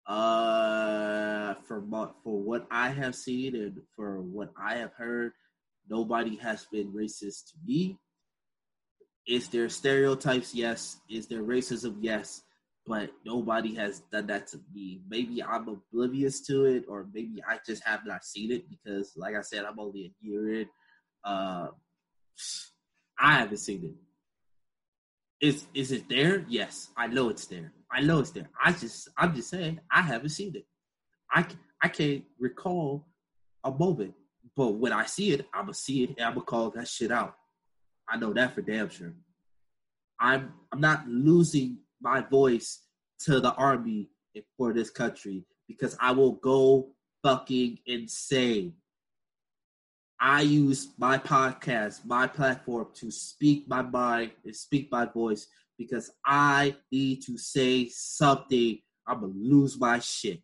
Uh, 0.06 1.54
for 1.66 1.80
for 2.24 2.40
what 2.42 2.66
I 2.70 2.90
have 2.90 3.14
seen 3.14 3.54
and 3.54 3.80
for 3.94 4.20
what 4.20 4.50
I 4.60 4.76
have 4.76 4.92
heard, 4.94 5.32
nobody 5.88 6.36
has 6.36 6.66
been 6.72 6.92
racist 6.92 7.50
to 7.50 7.54
me. 7.64 7.98
Is 9.26 9.48
there 9.48 9.68
stereotypes? 9.68 10.54
Yes. 10.54 10.98
Is 11.08 11.28
there 11.28 11.42
racism? 11.42 11.98
Yes. 12.00 12.42
But 12.84 13.10
nobody 13.24 13.76
has 13.76 14.00
done 14.10 14.26
that 14.26 14.48
to 14.48 14.60
me. 14.74 15.02
Maybe 15.08 15.40
I'm 15.40 15.68
oblivious 15.68 16.40
to 16.46 16.64
it, 16.64 16.86
or 16.88 17.06
maybe 17.14 17.40
I 17.48 17.60
just 17.64 17.84
have 17.84 18.04
not 18.04 18.24
seen 18.24 18.50
it 18.50 18.68
because, 18.68 19.12
like 19.16 19.36
I 19.36 19.42
said, 19.42 19.64
I'm 19.64 19.78
only 19.78 20.06
a 20.06 20.26
year 20.26 20.52
in. 20.62 20.68
Uh, 21.22 21.68
I 23.16 23.38
haven't 23.38 23.58
seen 23.58 23.84
it. 23.84 25.46
Is 25.46 25.66
is 25.74 25.92
it 25.92 26.08
there? 26.08 26.44
Yes, 26.48 26.88
I 26.96 27.06
know 27.06 27.28
it's 27.28 27.46
there. 27.46 27.72
I 27.92 28.00
know 28.00 28.20
it's 28.20 28.30
there. 28.30 28.48
I 28.62 28.72
just 28.72 29.08
I'm 29.16 29.34
just 29.34 29.50
saying 29.50 29.80
I 29.90 30.02
haven't 30.02 30.30
seen 30.30 30.56
it. 30.56 30.66
I 31.30 31.46
I 31.82 31.88
can't 31.88 32.24
recall 32.38 33.06
a 33.64 33.70
moment, 33.70 34.14
but 34.56 34.74
when 34.74 34.92
I 34.92 35.04
see 35.04 35.32
it, 35.32 35.46
I'm 35.52 35.64
gonna 35.64 35.74
see 35.74 36.04
it 36.04 36.10
and 36.10 36.20
I'm 36.20 36.34
gonna 36.34 36.46
call 36.46 36.70
that 36.70 36.88
shit 36.88 37.10
out. 37.10 37.34
I 38.08 38.16
know 38.16 38.32
that 38.32 38.54
for 38.54 38.62
damn 38.62 38.88
sure. 38.88 39.12
I'm 40.18 40.52
I'm 40.72 40.80
not 40.80 41.06
losing 41.06 41.78
my 42.00 42.20
voice 42.20 42.80
to 43.20 43.40
the 43.40 43.52
army 43.54 44.08
for 44.56 44.72
this 44.72 44.90
country 44.90 45.44
because 45.68 45.96
I 46.00 46.12
will 46.12 46.32
go 46.32 46.88
fucking 47.22 47.78
insane. 47.86 48.74
I 50.20 50.42
use 50.42 50.92
my 50.98 51.18
podcast, 51.18 52.06
my 52.06 52.26
platform 52.28 52.86
to 52.94 53.10
speak 53.10 53.68
my 53.68 53.82
mind 53.82 54.32
and 54.44 54.54
speak 54.54 54.90
my 54.90 55.04
voice 55.04 55.48
because 55.82 56.10
I 56.24 56.76
need 56.90 57.22
to 57.22 57.36
say 57.38 57.88
something. 57.88 58.78
I'm 59.06 59.20
gonna 59.20 59.32
lose 59.34 59.78
my 59.78 59.98
shit. 59.98 60.40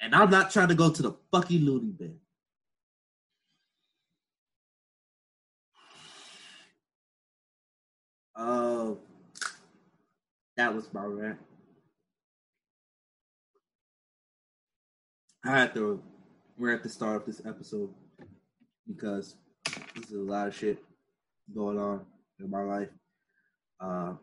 And 0.00 0.14
I'm 0.14 0.30
not 0.30 0.50
trying 0.50 0.68
to 0.68 0.74
go 0.74 0.90
to 0.90 1.02
the 1.02 1.12
fucking 1.32 1.64
loony 1.64 1.92
bin. 1.92 2.16
Uh, 8.36 8.94
that 10.56 10.72
was 10.74 10.92
my 10.92 11.04
rant. 11.04 11.38
I 15.44 15.50
had 15.50 15.74
to 15.74 16.02
we're 16.58 16.74
at 16.74 16.82
the 16.82 16.88
start 16.88 17.16
of 17.16 17.26
this 17.26 17.40
episode 17.46 17.90
because 18.86 19.36
this 19.94 20.10
is 20.10 20.12
a 20.12 20.18
lot 20.18 20.48
of 20.48 20.56
shit 20.56 20.82
going 21.54 21.78
on 21.78 22.04
in 22.40 22.50
my 22.50 22.62
life. 22.62 22.88
Uh, 23.80 24.14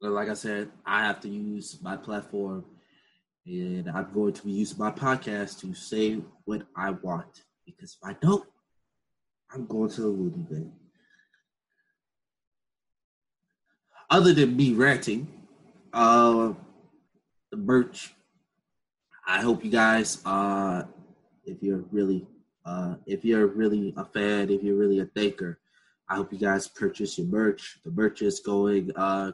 like 0.00 0.28
I 0.28 0.34
said, 0.34 0.70
I 0.84 1.04
have 1.04 1.20
to 1.20 1.28
use 1.28 1.78
my 1.82 1.96
platform 1.96 2.64
and 3.46 3.88
I'm 3.90 4.12
going 4.12 4.32
to 4.32 4.50
use 4.50 4.78
my 4.78 4.90
podcast 4.90 5.60
to 5.60 5.74
say 5.74 6.20
what 6.44 6.62
I 6.76 6.90
want. 6.90 7.44
Because 7.64 7.96
if 8.00 8.08
I 8.08 8.14
don't, 8.20 8.46
I'm 9.52 9.66
going 9.66 9.90
to 9.90 10.00
the 10.00 10.08
loony 10.08 10.44
bin. 10.48 10.72
Other 14.10 14.32
than 14.32 14.56
me 14.56 14.72
ranting, 14.74 15.26
uh, 15.92 16.52
the 17.50 17.56
merch. 17.56 18.14
I 19.26 19.40
hope 19.40 19.64
you 19.64 19.70
guys, 19.70 20.20
uh, 20.26 20.84
if 21.44 21.62
you're 21.62 21.84
really 21.90 22.26
uh, 22.66 22.94
if 23.06 23.24
you're 23.24 23.46
really 23.46 23.92
a 23.96 24.04
fan, 24.04 24.50
if 24.50 24.62
you're 24.62 24.76
really 24.76 25.00
a 25.00 25.04
thinker, 25.04 25.58
I 26.08 26.16
hope 26.16 26.32
you 26.32 26.38
guys 26.38 26.68
purchase 26.68 27.18
your 27.18 27.26
merch. 27.26 27.78
The 27.84 27.90
merch 27.90 28.22
is 28.22 28.40
going. 28.40 28.90
Uh, 28.94 29.32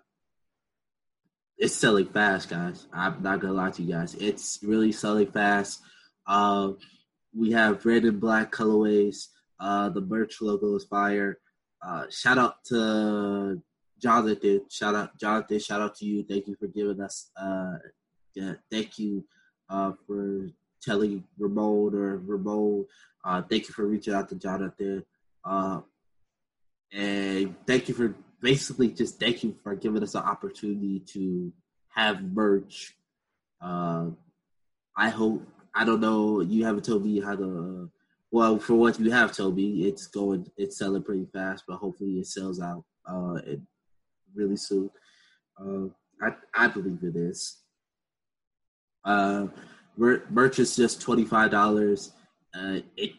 it's 1.59 1.75
selling 1.75 2.07
fast, 2.07 2.49
guys. 2.49 2.87
I'm 2.93 3.23
not 3.23 3.41
gonna 3.41 3.53
lie 3.53 3.71
to 3.71 3.83
you 3.83 3.93
guys. 3.93 4.15
It's 4.15 4.61
really 4.63 4.93
selling 4.93 5.31
fast. 5.31 5.81
Uh, 6.27 6.73
we 7.37 7.53
have 7.53 7.85
red 7.85 8.05
and 8.05 8.21
black 8.21 8.53
colorways. 8.53 9.27
Uh, 9.59 9.91
the 9.91 10.01
merch 10.01 10.41
logo 10.41 10.77
is 10.77 10.85
fire. 10.85 11.39
Uh, 11.85 12.05
shout 12.11 12.39
out 12.39 12.65
to 12.67 13.63
Jonathan. 14.01 14.63
Shout 14.71 14.95
out 14.95 15.19
Jonathan. 15.19 15.59
Shout 15.59 15.81
out 15.81 15.97
to 15.97 16.07
you. 16.07 16.25
Thank 16.25 16.47
you 16.47 16.57
for 16.59 16.69
giving 16.69 17.01
us. 17.01 17.31
Uh, 17.37 17.75
yeah, 18.35 18.55
thank 18.71 18.99
you 18.99 19.25
uh, 19.69 19.93
for 20.07 20.49
telling 20.83 21.25
Ramon 21.39 21.95
or 21.95 22.17
Ramon 22.19 22.87
uh, 23.25 23.43
thank 23.43 23.69
you 23.69 23.75
for 23.75 23.87
reaching 23.87 24.15
out 24.15 24.29
to 24.29 24.35
Jonathan. 24.35 25.05
And 26.93 27.55
thank 27.67 27.89
you 27.89 27.95
for 27.95 28.15
basically 28.41 28.89
just 28.89 29.21
thank 29.21 29.45
you 29.45 29.55
for 29.63 29.75
giving 29.75 30.03
us 30.03 30.15
an 30.15 30.23
opportunity 30.23 31.01
to 31.01 31.53
have 31.89 32.23
merch. 32.23 32.97
Uh, 33.61 34.07
I 34.97 35.09
hope 35.09 35.47
I 35.75 35.85
don't 35.85 36.01
know. 36.01 36.41
You 36.41 36.65
haven't 36.65 36.85
told 36.85 37.05
me 37.05 37.21
how 37.21 37.37
to. 37.37 37.91
Well, 38.33 38.59
for 38.59 38.75
what 38.75 38.99
you 39.01 39.11
have 39.11 39.33
told 39.33 39.57
me, 39.57 39.87
it's 39.87 40.07
going, 40.07 40.49
it's 40.57 40.79
selling 40.79 41.03
pretty 41.03 41.27
fast, 41.33 41.65
but 41.67 41.77
hopefully 41.79 42.21
it 42.21 42.27
sells 42.27 42.61
out 42.61 42.85
uh, 43.05 43.41
really 44.35 44.57
soon. 44.57 44.91
Uh, 45.59 45.87
I 46.23 46.35
I 46.55 46.69
believe 46.69 47.03
it 47.03 47.17
is. 47.17 47.59
Uh, 49.05 49.47
merch 49.97 50.59
is 50.59 50.77
just 50.77 51.01
twenty 51.01 51.25
five 51.25 51.51
dollars. 51.51 52.13
Uh, 52.55 52.81
it 52.97 53.13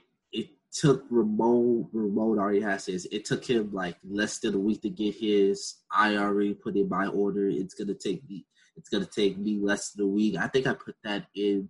took 0.72 1.06
Ramon 1.10 1.88
Ramon 1.92 2.40
already 2.40 2.62
has 2.62 2.86
his. 2.86 3.08
It 3.12 3.26
took 3.26 3.46
him 3.46 3.72
like 3.74 3.98
less 4.08 4.40
than 4.40 4.56
a 4.56 4.60
week 4.60 4.82
to 4.84 4.90
get 4.90 5.16
his. 5.16 5.76
I 5.92 6.16
already 6.16 6.54
put 6.54 6.76
in 6.76 6.88
my 6.90 7.08
order. 7.08 7.48
It's 7.48 7.74
gonna 7.74 7.94
take 7.94 8.28
me. 8.30 8.46
It's 8.78 8.90
gonna 8.90 9.06
take 9.06 9.38
me 9.38 9.60
less 9.60 9.92
than 9.92 10.06
a 10.06 10.10
week. 10.10 10.38
I 10.38 10.48
think 10.48 10.68
I 10.68 10.74
put 10.74 10.96
that 11.04 11.26
in 11.36 11.70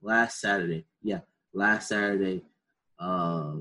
last 0.00 0.40
Saturday. 0.40 0.86
Yeah, 1.02 1.20
last 1.52 1.88
Saturday. 1.88 2.42
Uh, 2.98 3.56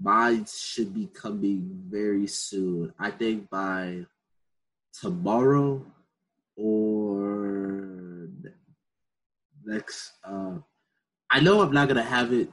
mine 0.00 0.46
should 0.46 0.94
be 0.94 1.06
coming 1.06 1.68
very 1.88 2.26
soon. 2.26 2.92
I 2.98 3.10
think 3.10 3.50
by 3.50 4.06
tomorrow 4.98 5.84
or 6.56 8.28
next. 9.64 10.12
Uh, 10.24 10.58
I 11.30 11.40
know 11.40 11.60
I'm 11.60 11.72
not 11.72 11.88
gonna 11.88 12.02
have 12.02 12.32
it 12.32 12.50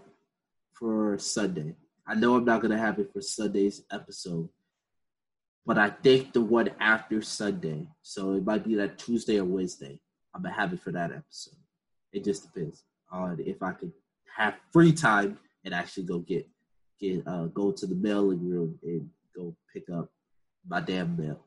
for 0.77 1.17
Sunday. 1.17 1.75
I 2.07 2.15
know 2.15 2.36
I'm 2.36 2.46
not 2.46 2.62
gonna 2.62 2.77
have 2.77 3.00
it 3.00 3.12
for 3.12 3.22
Sunday's 3.22 3.84
episode, 3.91 4.50
but 5.65 5.77
I 5.77 5.89
think 5.89 6.34
the 6.34 6.41
one 6.41 6.69
after 6.79 7.22
Sunday, 7.22 7.88
so 8.01 8.34
it 8.34 8.46
might 8.46 8.63
be 8.63 8.75
that 8.75 8.98
Tuesday 8.98 9.39
or 9.39 9.46
Wednesday. 9.46 10.00
I'm 10.34 10.43
gonna 10.43 10.55
have 10.55 10.74
it 10.74 10.79
for 10.79 10.91
that 10.91 11.12
episode. 11.12 11.57
It 12.13 12.24
just 12.24 12.43
depends 12.43 12.84
on 13.12 13.39
if 13.39 13.62
I 13.62 13.74
can 13.74 13.91
have 14.36 14.55
free 14.72 14.93
time 14.93 15.38
and 15.65 15.74
actually 15.74 16.03
go 16.03 16.19
get 16.19 16.48
get 17.00 17.27
uh, 17.27 17.46
go 17.46 17.72
to 17.72 17.86
the 17.86 17.96
mailing 17.96 18.48
room 18.48 18.79
and 18.84 19.10
go 19.36 19.55
pick 19.74 19.89
up 19.89 20.10
my 20.67 20.79
damn 20.79 21.17
mail. 21.17 21.39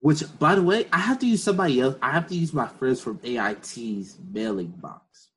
Which, 0.00 0.22
by 0.38 0.54
the 0.54 0.62
way, 0.62 0.86
I 0.92 0.98
have 0.98 1.18
to 1.20 1.26
use 1.26 1.42
somebody 1.42 1.80
else. 1.80 1.96
I 2.02 2.10
have 2.10 2.26
to 2.28 2.34
use 2.34 2.52
my 2.52 2.68
friends 2.68 3.00
from 3.00 3.20
AIT's 3.24 4.18
mailing 4.30 4.68
box. 4.68 5.30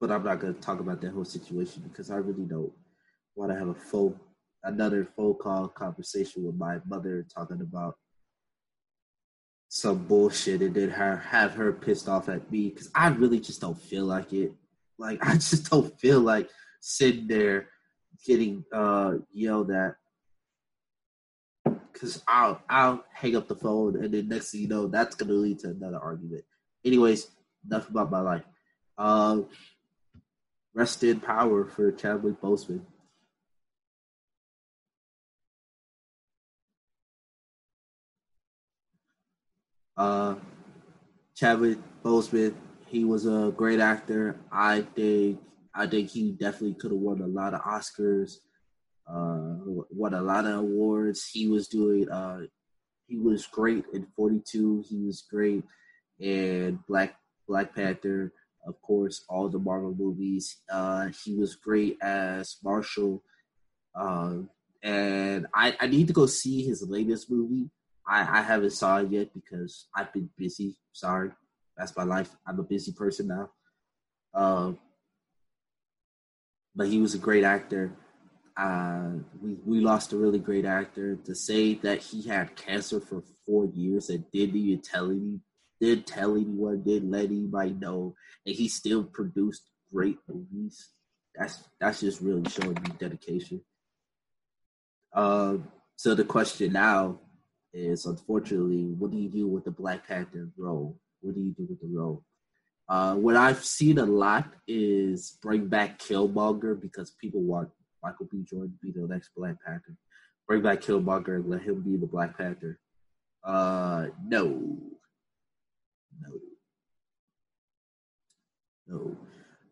But 0.00 0.10
I'm 0.10 0.24
not 0.24 0.40
going 0.40 0.54
to 0.54 0.60
talk 0.60 0.80
about 0.80 1.00
that 1.00 1.12
whole 1.12 1.24
situation 1.24 1.82
because 1.88 2.10
I 2.10 2.16
really 2.16 2.44
don't 2.44 2.72
want 3.34 3.50
to 3.50 3.58
have 3.58 3.68
a 3.68 3.74
phone, 3.74 4.18
another 4.64 5.08
phone 5.16 5.34
call 5.34 5.68
conversation 5.68 6.44
with 6.44 6.56
my 6.56 6.78
mother 6.86 7.26
talking 7.34 7.60
about 7.60 7.96
some 9.68 9.98
bullshit 10.06 10.62
and 10.62 10.74
then 10.74 10.90
her 10.90 11.16
have 11.16 11.52
her 11.54 11.72
pissed 11.72 12.08
off 12.08 12.28
at 12.28 12.50
me 12.50 12.70
because 12.70 12.90
I 12.94 13.08
really 13.08 13.40
just 13.40 13.60
don't 13.60 13.80
feel 13.80 14.04
like 14.04 14.32
it. 14.32 14.52
Like 14.98 15.24
I 15.26 15.34
just 15.34 15.70
don't 15.70 15.98
feel 15.98 16.20
like 16.20 16.48
sitting 16.80 17.26
there 17.26 17.68
getting 18.24 18.64
uh 18.72 19.14
yelled 19.32 19.70
at 19.70 19.96
because 21.92 22.22
I'll 22.28 22.62
I'll 22.68 23.04
hang 23.12 23.36
up 23.36 23.48
the 23.48 23.56
phone 23.56 24.02
and 24.02 24.12
then 24.12 24.28
next 24.28 24.50
thing 24.50 24.62
you 24.62 24.68
know 24.68 24.86
that's 24.86 25.16
gonna 25.16 25.32
lead 25.32 25.58
to 25.60 25.70
another 25.70 25.98
argument. 25.98 26.44
Anyways, 26.84 27.28
enough 27.66 27.88
about 27.90 28.10
my 28.10 28.20
life. 28.20 28.44
Um, 28.98 29.46
rest 30.76 31.02
in 31.02 31.18
power 31.20 31.64
for 31.64 31.90
Chadwick 31.90 32.40
Boseman. 32.40 32.82
Uh, 39.96 40.34
Chadwick 41.34 41.78
Boseman, 42.04 42.54
he 42.86 43.04
was 43.04 43.26
a 43.26 43.52
great 43.56 43.80
actor. 43.80 44.36
I 44.52 44.82
think 44.82 45.40
I 45.74 45.86
think 45.86 46.10
he 46.10 46.32
definitely 46.32 46.74
could 46.74 46.90
have 46.90 47.00
won 47.00 47.22
a 47.22 47.26
lot 47.26 47.54
of 47.54 47.62
Oscars 47.62 48.36
uh, 49.08 49.54
won 49.90 50.14
a 50.14 50.20
lot 50.20 50.46
of 50.46 50.58
awards. 50.58 51.28
He 51.28 51.48
was 51.48 51.68
doing. 51.68 52.08
Uh, 52.10 52.42
he 53.06 53.18
was 53.18 53.46
great 53.46 53.84
in 53.92 54.06
42. 54.16 54.84
He 54.88 54.98
was 55.04 55.24
great 55.30 55.64
in 56.18 56.80
Black 56.88 57.16
Black 57.48 57.74
Panther. 57.74 58.32
Of 58.66 58.80
course, 58.82 59.24
all 59.28 59.48
the 59.48 59.58
Marvel 59.58 59.94
movies. 59.96 60.56
Uh, 60.70 61.08
he 61.24 61.36
was 61.36 61.54
great 61.54 61.98
as 62.02 62.56
Marshall. 62.64 63.22
Um, 63.94 64.50
and 64.82 65.46
I, 65.54 65.76
I 65.80 65.86
need 65.86 66.08
to 66.08 66.12
go 66.12 66.26
see 66.26 66.64
his 66.64 66.82
latest 66.86 67.30
movie. 67.30 67.70
I, 68.06 68.38
I 68.38 68.42
haven't 68.42 68.70
saw 68.72 68.98
it 68.98 69.10
yet 69.10 69.32
because 69.34 69.86
I've 69.94 70.12
been 70.12 70.30
busy. 70.36 70.76
Sorry, 70.92 71.30
that's 71.76 71.96
my 71.96 72.04
life. 72.04 72.30
I'm 72.46 72.58
a 72.58 72.64
busy 72.64 72.92
person 72.92 73.28
now. 73.28 73.50
Um, 74.34 74.78
but 76.74 76.88
he 76.88 76.98
was 76.98 77.14
a 77.14 77.18
great 77.18 77.44
actor. 77.44 77.92
Uh, 78.56 79.10
we 79.42 79.56
we 79.64 79.80
lost 79.80 80.12
a 80.12 80.16
really 80.16 80.38
great 80.38 80.64
actor. 80.64 81.16
To 81.16 81.34
say 81.34 81.74
that 81.76 81.98
he 81.98 82.28
had 82.28 82.56
cancer 82.56 83.00
for 83.00 83.22
four 83.44 83.66
years 83.66 84.08
and 84.08 84.24
didn't 84.32 84.56
even 84.56 84.80
tell 84.82 85.10
any, 85.10 85.40
did 85.80 86.06
tell 86.06 86.34
anyone, 86.34 86.82
didn't 86.82 87.10
let 87.10 87.26
anybody 87.26 87.72
know, 87.72 88.14
and 88.44 88.54
he 88.54 88.68
still 88.68 89.04
produced 89.04 89.62
great 89.92 90.18
movies. 90.28 90.88
That's 91.34 91.62
that's 91.80 92.00
just 92.00 92.20
really 92.20 92.48
showing 92.48 92.74
me 92.74 92.90
dedication. 92.98 93.60
Um, 95.12 95.68
so 95.96 96.14
the 96.14 96.24
question 96.24 96.72
now 96.72 97.20
is, 97.72 98.06
unfortunately, 98.06 98.94
what 98.98 99.10
do 99.10 99.18
you 99.18 99.28
do 99.28 99.46
with 99.46 99.64
the 99.64 99.70
Black 99.70 100.06
Panther 100.06 100.50
role? 100.56 100.98
What 101.20 101.34
do 101.34 101.40
you 101.40 101.52
do 101.52 101.66
with 101.68 101.80
the 101.80 101.88
role? 101.88 102.22
Uh, 102.88 103.14
what 103.14 103.36
I've 103.36 103.64
seen 103.64 103.98
a 103.98 104.04
lot 104.04 104.52
is 104.68 105.38
bring 105.42 105.66
back 105.66 105.98
Killmonger 105.98 106.80
because 106.80 107.10
people 107.10 107.42
want 107.42 107.70
Michael 108.02 108.28
B. 108.30 108.44
Jordan 108.48 108.72
to 108.72 108.86
be 108.86 108.98
the 108.98 109.06
next 109.06 109.30
Black 109.36 109.56
Panther. 109.64 109.96
Bring 110.46 110.62
back 110.62 110.80
Killmonger 110.80 111.36
and 111.36 111.50
let 111.50 111.62
him 111.62 111.82
be 111.82 111.96
the 111.96 112.06
Black 112.06 112.38
Panther. 112.38 112.78
Uh, 113.42 114.06
no, 114.24 114.78
no, 116.20 116.40
no. 118.88 119.16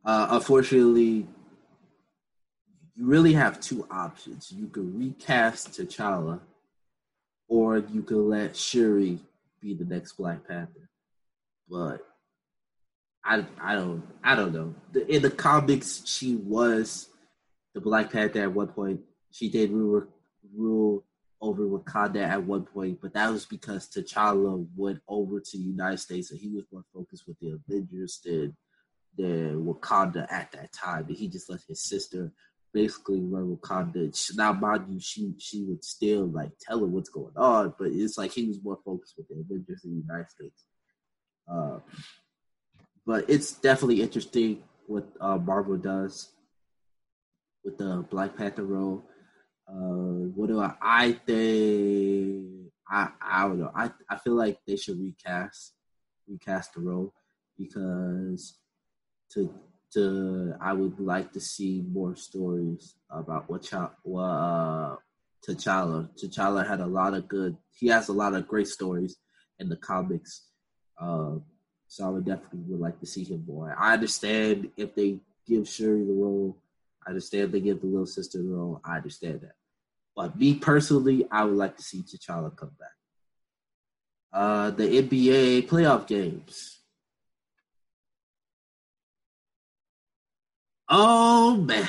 Uh, 0.05 0.29
unfortunately, 0.31 1.27
you 2.97 3.07
really 3.07 3.33
have 3.33 3.61
two 3.61 3.87
options. 3.91 4.53
You 4.53 4.69
could 4.69 4.97
recast 4.97 5.73
T'Challa, 5.73 6.41
or 7.49 7.79
you 7.79 8.03
could 8.03 8.19
let 8.19 8.57
Shuri 8.57 9.19
be 9.61 9.75
the 9.75 9.85
next 9.85 10.13
Black 10.13 10.47
Panther. 10.47 10.89
But 11.69 12.01
I, 13.25 13.45
I 13.61 13.75
don't, 13.75 14.03
I 14.23 14.37
don't 14.37 14.53
know. 14.53 14.75
In 15.09 15.23
the 15.23 15.31
comics, 15.31 16.03
she 16.07 16.37
was 16.37 17.09
the 17.75 17.81
Black 17.81 18.13
Panther 18.13 18.43
at 18.43 18.53
one 18.53 18.69
point. 18.69 19.01
She 19.31 19.49
did 19.49 19.71
rule, 19.71 20.05
rule 20.55 21.05
over 21.45 21.65
Wakanda 21.65 22.27
at 22.27 22.43
one 22.43 22.65
point, 22.65 22.99
but 23.03 23.13
that 23.13 23.31
was 23.31 23.45
because 23.45 23.89
T'Challa 23.89 24.67
went 24.75 25.01
over 25.07 25.41
to 25.41 25.59
the 25.59 25.63
United 25.63 25.99
States 25.99 26.31
and 26.31 26.41
he 26.41 26.49
was 26.49 26.65
more 26.73 26.85
focused 26.95 27.25
with 27.29 27.39
the 27.41 27.51
Avengers 27.51 28.21
than 28.25 28.57
than 29.17 29.65
Wakanda 29.65 30.27
at 30.33 30.51
that 30.53 30.73
time. 30.73 31.05
And 31.07 31.17
he 31.17 31.29
just 31.29 31.51
let 31.51 31.61
his 31.69 31.85
sister 31.85 32.33
basically 32.73 33.21
run 33.21 33.57
Wakanda. 33.57 34.11
Now, 34.37 34.55
mind 34.55 34.87
you, 34.89 34.99
she 35.01 35.35
she 35.39 35.65
would 35.65 35.85
still 35.85 36.27
like 36.27 36.53
tell 36.61 36.81
her 36.81 36.87
what's 36.87 37.11
going 37.11 37.37
on, 37.37 37.75
but 37.79 37.89
it's 37.89 38.17
like 38.17 38.33
he 38.33 38.47
was 38.47 38.65
more 38.65 38.79
focused 38.83 39.15
with 39.19 39.29
the 39.29 39.35
Avengers 39.41 39.85
in 39.85 39.91
the 39.91 40.03
United 40.07 40.31
States. 40.31 40.65
Uh, 41.47 41.79
but 43.07 43.29
it's 43.29 43.53
definitely 43.53 44.01
interesting 44.01 44.63
what 44.87 45.07
uh, 45.21 45.37
Marvel 45.37 45.77
does 45.77 46.31
with 47.63 47.77
the 47.77 48.05
Black 48.11 48.35
Panther 48.35 48.65
role. 48.65 49.05
Uh, 49.68 50.29
what 50.35 50.48
do 50.48 50.61
I? 50.61 50.74
I 50.81 51.12
think 51.12 52.70
I 52.88 53.09
I 53.20 53.42
don't 53.48 53.61
know. 53.61 53.70
I 53.74 53.90
I 54.09 54.16
feel 54.18 54.35
like 54.35 54.59
they 54.66 54.77
should 54.77 55.00
recast 55.00 55.72
recast 56.29 56.74
the 56.74 56.81
role 56.81 57.12
because 57.59 58.59
to 59.33 59.53
to 59.92 60.55
I 60.61 60.72
would 60.72 61.00
like 61.00 61.33
to 61.33 61.40
see 61.40 61.85
more 61.90 62.16
stories 62.16 62.94
about 63.11 63.48
what 63.48 63.62
Ch- 63.62 63.92
what 64.03 64.22
uh, 64.22 64.96
T'Challa. 65.46 66.09
T'Challa 66.16 66.66
had 66.66 66.81
a 66.81 66.87
lot 66.87 67.14
of 67.14 67.29
good. 67.29 67.57
He 67.72 67.88
has 67.88 68.09
a 68.09 68.12
lot 68.12 68.35
of 68.35 68.48
great 68.48 68.68
stories 68.68 69.16
in 69.59 69.68
the 69.68 69.77
comics. 69.77 70.48
Uh, 71.00 71.37
so 71.88 72.07
I 72.07 72.09
would 72.09 72.24
definitely 72.24 72.61
would 72.68 72.81
like 72.81 72.98
to 73.00 73.07
see 73.07 73.24
him 73.24 73.44
more. 73.46 73.74
I 73.79 73.94
understand 73.94 74.70
if 74.77 74.94
they 74.94 75.20
give 75.46 75.68
Shuri 75.68 76.05
the 76.05 76.12
role 76.12 76.57
I 77.07 77.11
understand 77.11 77.53
they 77.53 77.61
give 77.61 77.81
the 77.81 77.87
little 77.87 78.07
sister 78.07 78.38
the 78.38 78.49
role. 78.49 78.81
I 78.85 78.97
understand 78.97 79.40
that. 79.43 79.55
But 80.17 80.38
me 80.38 80.55
personally, 80.55 81.27
I 81.31 81.45
would 81.45 81.57
like 81.57 81.77
to 81.77 81.83
see 81.83 82.03
T'Challa 82.03 82.57
come 82.57 82.73
back. 82.79 82.88
Uh, 84.33 84.71
the 84.71 85.03
NBA 85.03 85.69
playoff 85.69 86.07
games. 86.07 86.81
Oh 90.88 91.57
man. 91.57 91.88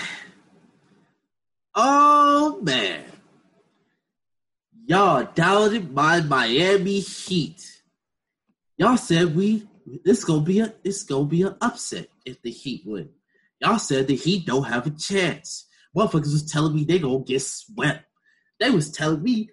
Oh 1.74 2.60
man. 2.62 3.04
Y'all 4.86 5.28
doubted 5.34 5.92
my 5.92 6.22
Miami 6.22 7.00
Heat. 7.00 7.82
Y'all 8.78 8.98
said 8.98 9.36
we 9.36 9.68
this 10.04 10.24
gonna 10.24 10.42
be 10.42 10.60
a 10.60 10.74
it's 10.84 11.04
gonna 11.04 11.26
be 11.26 11.44
an 11.44 11.56
upset 11.62 12.08
if 12.26 12.42
the 12.42 12.52
Heat 12.52 12.84
win. 12.86 13.10
Y'all 13.66 13.80
said 13.80 14.08
that 14.08 14.14
he 14.14 14.38
don't 14.40 14.66
have 14.66 14.86
a 14.86 14.92
chance. 14.92 15.66
Motherfuckers 15.98 16.32
was 16.32 16.52
telling 16.52 16.76
me 16.76 16.84
they 16.84 17.00
gonna 17.00 17.24
get 17.24 17.42
swept. 17.42 18.06
They 18.60 18.70
was 18.70 18.92
telling 18.92 19.24
me 19.24 19.50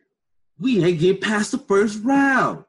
we 0.59 0.85
ain't 0.85 1.01
get 1.01 1.22
past 1.22 1.53
the 1.53 1.59
first 1.59 2.05
round. 2.05 2.64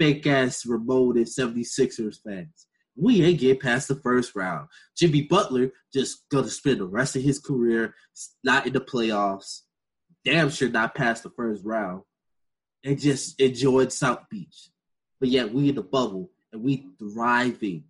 Fake 0.00 0.26
ass 0.26 0.66
Ramon 0.66 1.16
and 1.16 1.26
76ers 1.26 2.16
fans. 2.24 2.66
We 2.96 3.22
ain't 3.22 3.38
get 3.38 3.60
past 3.60 3.86
the 3.86 3.94
first 3.94 4.34
round. 4.34 4.66
Jimmy 4.96 5.22
Butler 5.22 5.70
just 5.94 6.28
gonna 6.28 6.48
spend 6.48 6.80
the 6.80 6.86
rest 6.86 7.14
of 7.14 7.22
his 7.22 7.38
career 7.38 7.94
not 8.42 8.66
in 8.66 8.72
the 8.72 8.80
playoffs. 8.80 9.60
Damn 10.24 10.50
sure 10.50 10.70
not 10.70 10.96
past 10.96 11.22
the 11.22 11.30
first 11.30 11.64
round. 11.64 12.02
And 12.82 12.98
just 12.98 13.40
enjoyed 13.40 13.92
South 13.92 14.28
Beach. 14.28 14.70
But 15.20 15.28
yet 15.28 15.54
we 15.54 15.68
in 15.68 15.76
the 15.76 15.82
bubble 15.82 16.32
and 16.52 16.64
we 16.64 16.88
thriving. 16.98 17.84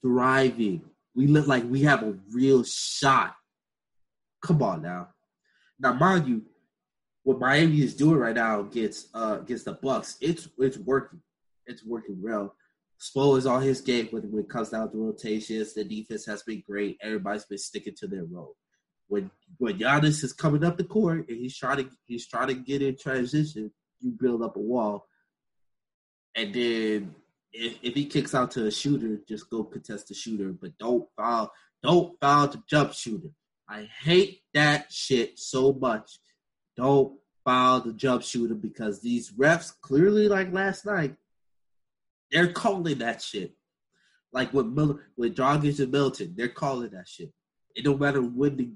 Thriving 0.00 0.82
We 1.14 1.26
look 1.26 1.46
like 1.46 1.64
we 1.64 1.82
have 1.82 2.02
a 2.02 2.16
real 2.32 2.64
shot. 2.64 3.34
Come 4.42 4.62
on 4.62 4.82
now. 4.82 5.08
Now, 5.78 5.92
mind 5.92 6.26
you, 6.26 6.42
what 7.24 7.38
Miami 7.38 7.82
is 7.82 7.94
doing 7.94 8.16
right 8.16 8.34
now 8.34 8.60
against 8.60 9.08
uh 9.14 9.38
against 9.40 9.64
the 9.64 9.74
Bucks, 9.74 10.16
it's 10.20 10.48
it's 10.58 10.78
working. 10.78 11.20
It's 11.66 11.84
working 11.84 12.20
well. 12.20 12.54
Spo 13.00 13.36
is 13.36 13.46
on 13.46 13.62
his 13.62 13.80
game 13.80 14.08
when, 14.10 14.22
when 14.30 14.44
it 14.44 14.48
comes 14.48 14.70
down 14.70 14.90
to 14.90 14.96
rotations. 14.96 15.74
The 15.74 15.84
defense 15.84 16.24
has 16.26 16.42
been 16.42 16.62
great. 16.66 16.98
Everybody's 17.02 17.44
been 17.44 17.58
sticking 17.58 17.94
to 17.96 18.06
their 18.06 18.24
role. 18.24 18.56
When 19.08 19.30
when 19.58 19.78
Giannis 19.78 20.24
is 20.24 20.32
coming 20.32 20.64
up 20.64 20.76
the 20.76 20.84
court 20.84 21.28
and 21.28 21.38
he's 21.38 21.56
trying 21.56 21.78
to 21.78 21.90
he's 22.06 22.26
trying 22.26 22.48
to 22.48 22.54
get 22.54 22.82
in 22.82 22.96
transition, 22.96 23.70
you 24.00 24.10
build 24.10 24.42
up 24.42 24.56
a 24.56 24.60
wall. 24.60 25.06
And 26.34 26.54
then 26.54 27.14
if, 27.52 27.78
if 27.82 27.94
he 27.94 28.06
kicks 28.06 28.34
out 28.34 28.50
to 28.52 28.66
a 28.66 28.70
shooter, 28.70 29.18
just 29.28 29.50
go 29.50 29.64
contest 29.64 30.08
the 30.08 30.14
shooter, 30.14 30.52
but 30.52 30.76
don't 30.78 31.06
foul 31.16 31.52
don't 31.82 32.18
foul 32.20 32.46
the 32.48 32.62
jump 32.68 32.92
shooter. 32.92 33.28
I 33.68 33.88
hate 34.02 34.42
that 34.54 34.92
shit 34.92 35.38
so 35.38 35.72
much. 35.72 36.18
Don't 36.76 37.18
foul 37.44 37.80
the 37.80 37.92
jump 37.92 38.22
shooter 38.22 38.54
because 38.54 39.00
these 39.00 39.32
refs 39.32 39.72
clearly 39.82 40.28
like 40.28 40.52
last 40.52 40.86
night 40.86 41.16
they're 42.30 42.52
calling 42.52 42.98
that 42.98 43.20
shit. 43.20 43.52
Like 44.32 44.52
with 44.54 44.66
Miller, 44.66 45.10
with 45.16 45.36
Dragic 45.36 45.78
and 45.80 45.92
Middleton, 45.92 46.34
they're 46.34 46.48
calling 46.48 46.90
that 46.90 47.06
shit. 47.06 47.30
It 47.76 47.84
don't 47.84 48.00
matter 48.00 48.22
when 48.22 48.56
the 48.56 48.70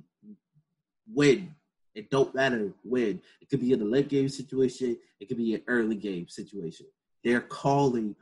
win. 1.13 1.55
It 1.95 2.11
don't 2.11 2.35
matter 2.35 2.75
when. 2.85 3.23
It 3.41 3.49
could 3.49 3.61
be 3.61 3.73
in 3.73 3.81
a 3.81 3.85
late 3.85 4.09
game 4.09 4.29
situation. 4.29 4.99
It 5.19 5.29
could 5.29 5.39
be 5.39 5.55
an 5.55 5.63
early 5.67 5.97
game 5.97 6.29
situation. 6.29 6.87
They're 7.25 7.41
calling 7.41 8.15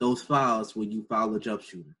those 0.00 0.22
fouls 0.22 0.74
when 0.74 0.90
you 0.90 1.04
foul 1.08 1.34
a 1.36 1.40
jump 1.40 1.62
shooter. 1.62 1.94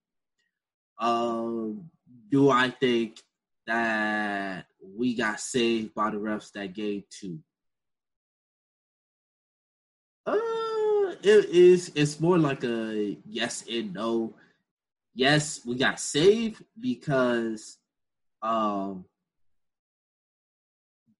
Um, 0.98 1.90
do 2.30 2.50
I 2.50 2.70
think 2.70 3.20
that 3.66 4.66
we 4.82 5.14
got 5.14 5.38
saved 5.38 5.94
by 5.94 6.10
the 6.10 6.16
refs 6.16 6.52
that 6.52 6.72
game 6.72 7.04
too? 7.10 7.38
Uh, 10.26 10.36
it 11.22 11.50
is. 11.50 11.92
It's 11.94 12.18
more 12.20 12.38
like 12.38 12.64
a 12.64 13.16
yes 13.26 13.64
and 13.70 13.94
no. 13.94 14.34
Yes, 15.14 15.60
we 15.66 15.76
got 15.76 16.00
saved 16.00 16.64
because 16.78 17.78
um 18.42 19.04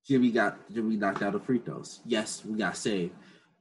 Jimmy 0.07 0.31
got 0.31 0.59
Jimmy 0.73 0.97
knocked 0.97 1.23
out 1.23 1.35
of 1.35 1.45
free 1.45 1.59
throws. 1.59 2.01
Yes, 2.07 2.45
we 2.45 2.59
got 2.59 2.77
saved. 2.77 3.15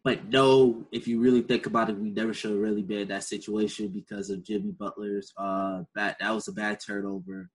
But 0.04 0.30
no, 0.30 0.88
if 0.92 1.08
you 1.08 1.20
really 1.20 1.42
think 1.42 1.66
about 1.66 1.90
it, 1.90 1.98
we 1.98 2.10
never 2.10 2.34
should 2.34 2.52
have 2.52 2.60
really 2.60 2.82
been 2.82 3.00
in 3.00 3.08
that 3.10 3.26
situation 3.26 3.90
because 3.90 4.30
of 4.30 4.44
Jimmy 4.44 4.72
Butler's 4.72 5.34
uh 5.38 5.84
bad 5.94 6.16
that 6.20 6.34
was 6.34 6.48
a 6.48 6.54
bad 6.54 6.80
turnover. 6.80 7.50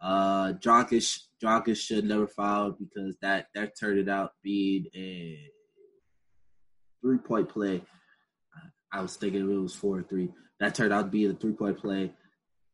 Uh 0.00 0.52
Dragic 0.52 1.76
should 1.76 2.04
never 2.04 2.26
foul 2.26 2.72
because 2.72 3.16
that 3.22 3.46
that 3.54 3.78
turned 3.78 4.08
out 4.08 4.32
being 4.42 4.86
a 4.94 5.38
three 7.02 7.18
point 7.18 7.48
play 7.48 7.82
I 8.92 9.02
was 9.02 9.16
thinking 9.16 9.50
it 9.50 9.54
was 9.54 9.74
four 9.74 9.98
or 9.98 10.02
three. 10.02 10.30
That 10.60 10.74
turned 10.74 10.92
out 10.92 11.02
to 11.02 11.08
be 11.08 11.26
a 11.26 11.32
three 11.32 11.52
point 11.52 11.78
play. 11.78 12.12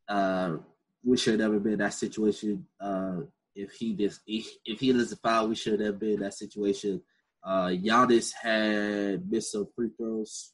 Uh, 0.07 0.57
we 1.03 1.17
should 1.17 1.39
have 1.39 1.51
never 1.51 1.59
been 1.59 1.73
in 1.73 1.79
that 1.79 1.93
situation. 1.93 2.65
Uh, 2.79 3.21
if 3.55 3.71
he 3.73 3.93
just 3.93 4.21
if, 4.27 4.47
if 4.65 4.79
he 4.79 4.91
doesn't 4.91 5.21
foul, 5.21 5.47
we 5.47 5.55
should 5.55 5.79
have 5.79 5.99
been 5.99 6.13
in 6.13 6.19
that 6.21 6.33
situation. 6.33 7.01
Uh, 7.45 7.67
Giannis 7.67 8.33
had 8.41 9.29
missed 9.29 9.51
some 9.51 9.67
free 9.75 9.89
throws. 9.95 10.53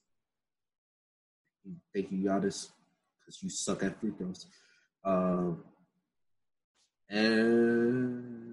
Thank 1.93 2.11
you, 2.11 2.25
Giannis, 2.25 2.67
because 3.19 3.41
you 3.41 3.49
suck 3.49 3.83
at 3.83 3.99
free 4.01 4.11
throws. 4.11 4.45
Um, 5.05 5.63
and 7.09 8.51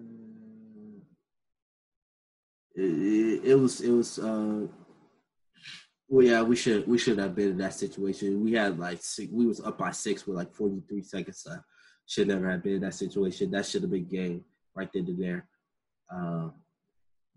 it, 2.77 3.45
it, 3.45 3.59
was 3.59 3.81
it 3.81 3.91
was 3.91 4.19
uh, 4.21 4.67
well, 6.09 6.25
yeah, 6.25 6.43
we 6.43 6.55
should 6.55 6.87
we 6.87 6.97
should 6.97 7.19
have 7.19 7.35
been 7.35 7.51
in 7.51 7.59
that 7.59 7.75
situation. 7.75 8.45
We 8.45 8.53
had 8.53 8.79
like 8.79 8.99
six, 9.03 9.33
we 9.33 9.47
was 9.47 9.61
up 9.61 9.79
by 9.79 9.91
six 9.91 10.27
with 10.27 10.37
like 10.37 10.55
forty 10.55 10.81
three 10.89 11.03
seconds 11.03 11.45
left. 11.47 11.65
Should 12.07 12.29
never 12.29 12.49
have 12.51 12.63
been 12.63 12.75
in 12.75 12.81
that 12.83 12.95
situation. 12.95 13.51
That 13.51 13.67
should 13.67 13.83
have 13.83 13.91
been 13.91 14.07
game 14.07 14.45
right 14.75 14.89
then 14.95 15.07
and 15.07 15.23
there. 15.23 15.49
Um, 16.11 16.55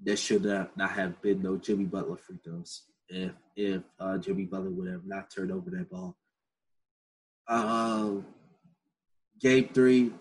there 0.04 0.18
should 0.18 0.44
not 0.44 0.92
have 0.92 1.22
been 1.22 1.42
no 1.42 1.58
Jimmy 1.58 1.86
Butler 1.86 2.18
free 2.18 2.40
throws 2.44 2.84
if 3.08 3.32
if 3.56 3.84
uh, 4.00 4.18
Jimmy 4.18 4.46
Butler 4.46 4.72
would 4.72 4.90
have 4.90 5.06
not 5.06 5.30
turned 5.30 5.52
over 5.52 5.70
that 5.72 5.90
ball. 5.90 6.18
Um, 7.48 8.26
game 9.40 9.70
three, 9.74 10.12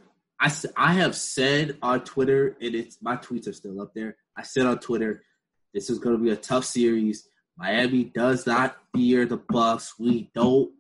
I 0.40 0.52
I 0.76 0.94
have 0.94 1.16
said 1.16 1.78
on 1.82 2.04
Twitter, 2.04 2.56
and 2.60 2.74
it's 2.74 2.98
my 3.00 3.16
tweets 3.16 3.48
are 3.48 3.52
still 3.52 3.80
up 3.80 3.94
there. 3.94 4.16
I 4.36 4.42
said 4.42 4.66
on 4.66 4.78
Twitter, 4.78 5.22
this 5.72 5.88
is 5.88 5.98
going 5.98 6.16
to 6.16 6.22
be 6.22 6.30
a 6.30 6.36
tough 6.36 6.64
series. 6.64 7.26
Miami 7.56 8.04
does 8.04 8.46
not 8.46 8.76
fear 8.94 9.26
the 9.26 9.36
Bucks. 9.36 9.94
We 9.98 10.30
don't. 10.34 10.72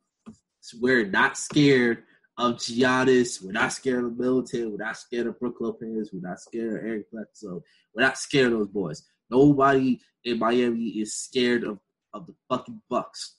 We're 0.78 1.06
not 1.06 1.38
scared 1.38 2.04
of 2.38 2.56
Giannis. 2.56 3.42
We're 3.42 3.52
not 3.52 3.72
scared 3.72 4.04
of 4.04 4.18
Middleton. 4.18 4.70
We're 4.70 4.84
not 4.84 4.96
scared 4.96 5.26
of 5.26 5.38
Brook 5.38 5.56
Lopez. 5.60 6.10
We're 6.12 6.28
not 6.28 6.40
scared 6.40 6.78
of 6.78 6.86
Eric 6.86 7.10
Bledsoe. 7.10 7.62
We're 7.94 8.02
not 8.02 8.18
scared 8.18 8.52
of 8.52 8.58
those 8.58 8.68
boys. 8.68 9.02
Nobody 9.30 10.00
in 10.24 10.38
Miami 10.38 10.88
is 10.88 11.14
scared 11.14 11.64
of, 11.64 11.78
of 12.12 12.26
the 12.26 12.34
fucking 12.48 12.82
Bucks. 12.88 13.36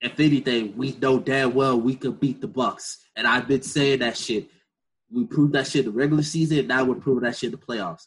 If 0.00 0.20
anything, 0.20 0.76
we 0.76 0.92
know 0.92 1.18
damn 1.18 1.54
well 1.54 1.80
we 1.80 1.96
could 1.96 2.20
beat 2.20 2.40
the 2.40 2.48
Bucks. 2.48 2.98
And 3.16 3.26
I've 3.26 3.48
been 3.48 3.62
saying 3.62 4.00
that 4.00 4.16
shit. 4.16 4.48
We 5.10 5.24
proved 5.24 5.54
that 5.54 5.66
shit 5.66 5.86
in 5.86 5.92
the 5.92 5.96
regular 5.96 6.22
season. 6.22 6.66
Now 6.66 6.84
we're 6.84 6.96
proving 6.96 7.24
that 7.24 7.36
shit 7.36 7.52
in 7.52 7.58
the 7.58 7.66
playoffs. 7.66 8.06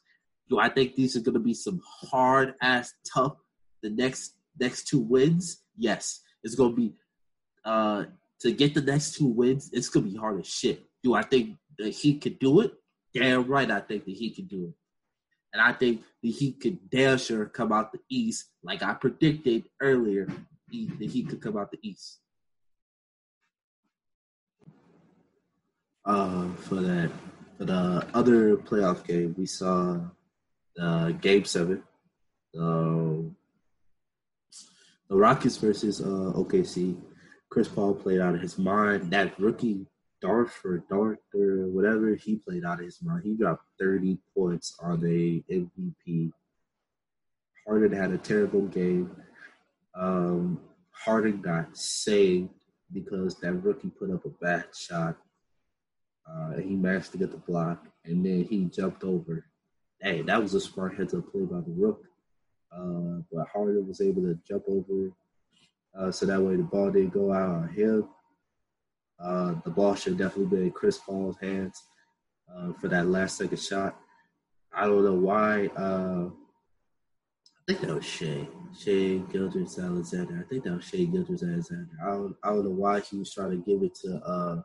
Do 0.50 0.60
I 0.60 0.70
think 0.70 0.96
these 0.96 1.15
are 1.15 1.22
going 1.22 1.34
to 1.34 1.39
be 1.39 1.54
some 1.54 1.82
hard 1.86 2.54
ass 2.62 2.94
tough 3.12 3.36
the 3.82 3.89
next 3.89 4.34
next 4.60 4.88
two 4.88 5.00
wins, 5.00 5.62
yes, 5.78 6.22
it's 6.44 6.56
gonna 6.56 6.76
be 6.76 6.94
uh 7.65 8.06
to 8.41 8.52
get 8.52 8.73
the 8.73 8.82
next 8.82 9.15
two 9.15 9.28
wins, 9.28 9.69
it's 9.73 9.89
gonna 9.89 10.06
be 10.06 10.15
hard 10.15 10.39
as 10.39 10.47
shit. 10.47 10.86
Do 11.04 11.13
I 11.13 11.21
think 11.21 11.58
the 11.78 11.89
Heat 11.89 12.21
could 12.21 12.39
do 12.39 12.62
it? 12.62 12.73
Damn 13.13 13.47
right, 13.47 13.69
I 13.69 13.80
think 13.80 14.06
the 14.06 14.13
Heat 14.13 14.36
could 14.36 14.49
do 14.49 14.65
it. 14.65 14.73
And 15.54 15.62
I 15.62 15.73
think 15.73 16.04
the 16.21 16.32
Heat 16.32 16.60
could 16.62 16.89
damn 16.89 17.17
sure 17.17 17.45
come 17.45 17.71
out 17.71 17.91
the 17.91 17.99
East, 18.10 18.45
like 18.63 18.84
I 18.84 18.93
predicted 18.93 19.63
earlier. 19.82 20.28
The 20.69 21.08
Heat 21.08 21.30
could 21.30 21.41
come 21.41 21.58
out 21.58 21.71
the 21.71 21.80
East. 21.82 22.19
Uh, 26.06 26.49
for 26.54 26.75
that, 26.75 27.12
for 27.58 27.65
the 27.65 28.08
other 28.13 28.56
playoff 28.58 29.06
game, 29.06 29.36
we 29.38 29.45
saw 29.45 29.99
the 30.75 31.17
Game 31.19 31.45
Seven. 31.45 31.84
The 32.54 33.32
Rockets 35.10 35.58
versus 35.58 36.02
uh, 36.02 36.34
OKC. 36.36 36.95
Chris 37.50 37.68
Paul 37.68 37.96
played 37.96 38.22
out 38.22 38.36
of 38.36 38.42
his 38.42 38.58
mind. 38.58 39.12
That 39.12 39.40
rookie 39.40 39.88
Darth 40.22 40.60
or 40.64 40.84
whatever, 41.68 42.16
he 42.16 42.36
played 42.36 42.66
out 42.66 42.80
of 42.80 42.86
his 42.86 43.02
mind. 43.02 43.24
He 43.24 43.36
dropped 43.36 43.66
30 43.80 44.18
points 44.36 44.78
on 44.82 45.04
a 45.04 45.44
MVP. 45.52 46.32
Harden 47.66 47.92
had 47.92 48.12
a 48.12 48.18
terrible 48.18 48.68
game. 48.68 49.16
Um, 49.96 50.60
Harden 50.92 51.42
got 51.42 51.76
saved 51.78 52.50
because 52.92 53.36
that 53.36 53.54
rookie 53.54 53.90
put 53.90 54.12
up 54.12 54.26
a 54.26 54.30
bad 54.30 54.66
shot. 54.76 55.16
Uh, 56.30 56.58
he 56.58 56.76
managed 56.76 57.12
to 57.12 57.18
get 57.18 57.32
the 57.32 57.38
block, 57.38 57.88
and 58.06 58.26
then 58.26 58.44
he 58.44 58.66
jumped 58.66 59.04
over. 59.04 59.46
Hey, 60.00 60.22
that 60.22 60.42
was 60.42 60.54
a 60.54 60.62
smart 60.62 60.96
heads-up 60.96 61.32
play 61.32 61.42
by 61.42 61.62
the 61.62 61.74
rookie. 61.76 62.04
Uh, 62.72 63.24
but 63.32 63.48
Harden 63.48 63.88
was 63.88 64.02
able 64.02 64.22
to 64.22 64.38
jump 64.48 64.64
over, 64.68 65.12
uh, 65.97 66.12
so 66.12 66.25
that 66.25 66.41
way 66.41 66.56
the 66.56 66.63
ball 66.63 66.91
didn't 66.91 67.13
go 67.13 67.34
out 67.34 67.49
on 67.49 67.69
him. 67.69 68.10
Uh, 69.19 69.56
the 69.63 69.69
ball 69.69 69.95
should 69.95 70.17
definitely 70.17 70.58
be 70.58 70.63
in 70.63 70.71
Chris 70.71 70.97
Paul's 70.97 71.38
hands 71.41 71.84
uh, 72.54 72.73
for 72.73 72.88
that 72.88 73.08
last 73.08 73.38
second 73.38 73.60
shot. 73.60 73.99
I 74.73 74.86
don't 74.86 75.04
know 75.04 75.13
why. 75.13 75.67
Uh, 75.75 76.30
I 76.30 77.62
think 77.67 77.82
that 77.82 77.95
was 77.95 78.06
Shai. 78.06 78.47
Shai 78.78 79.21
Gilgeous 79.32 79.78
Alexander. 79.78 80.45
I 80.45 80.49
think 80.49 80.63
that 80.63 80.75
was 80.75 80.86
Shai 80.86 81.04
Gilgeous 81.04 81.43
Alexander. 81.43 81.89
I 82.02 82.12
don't, 82.12 82.36
I 82.43 82.49
don't 82.49 82.65
know 82.65 82.71
why 82.71 83.02
he 83.02 83.17
was 83.17 83.34
trying 83.34 83.52
to 83.52 83.58
give 83.58 83.84
it 83.84 83.95
to 83.95 84.15
uh, 84.17 84.62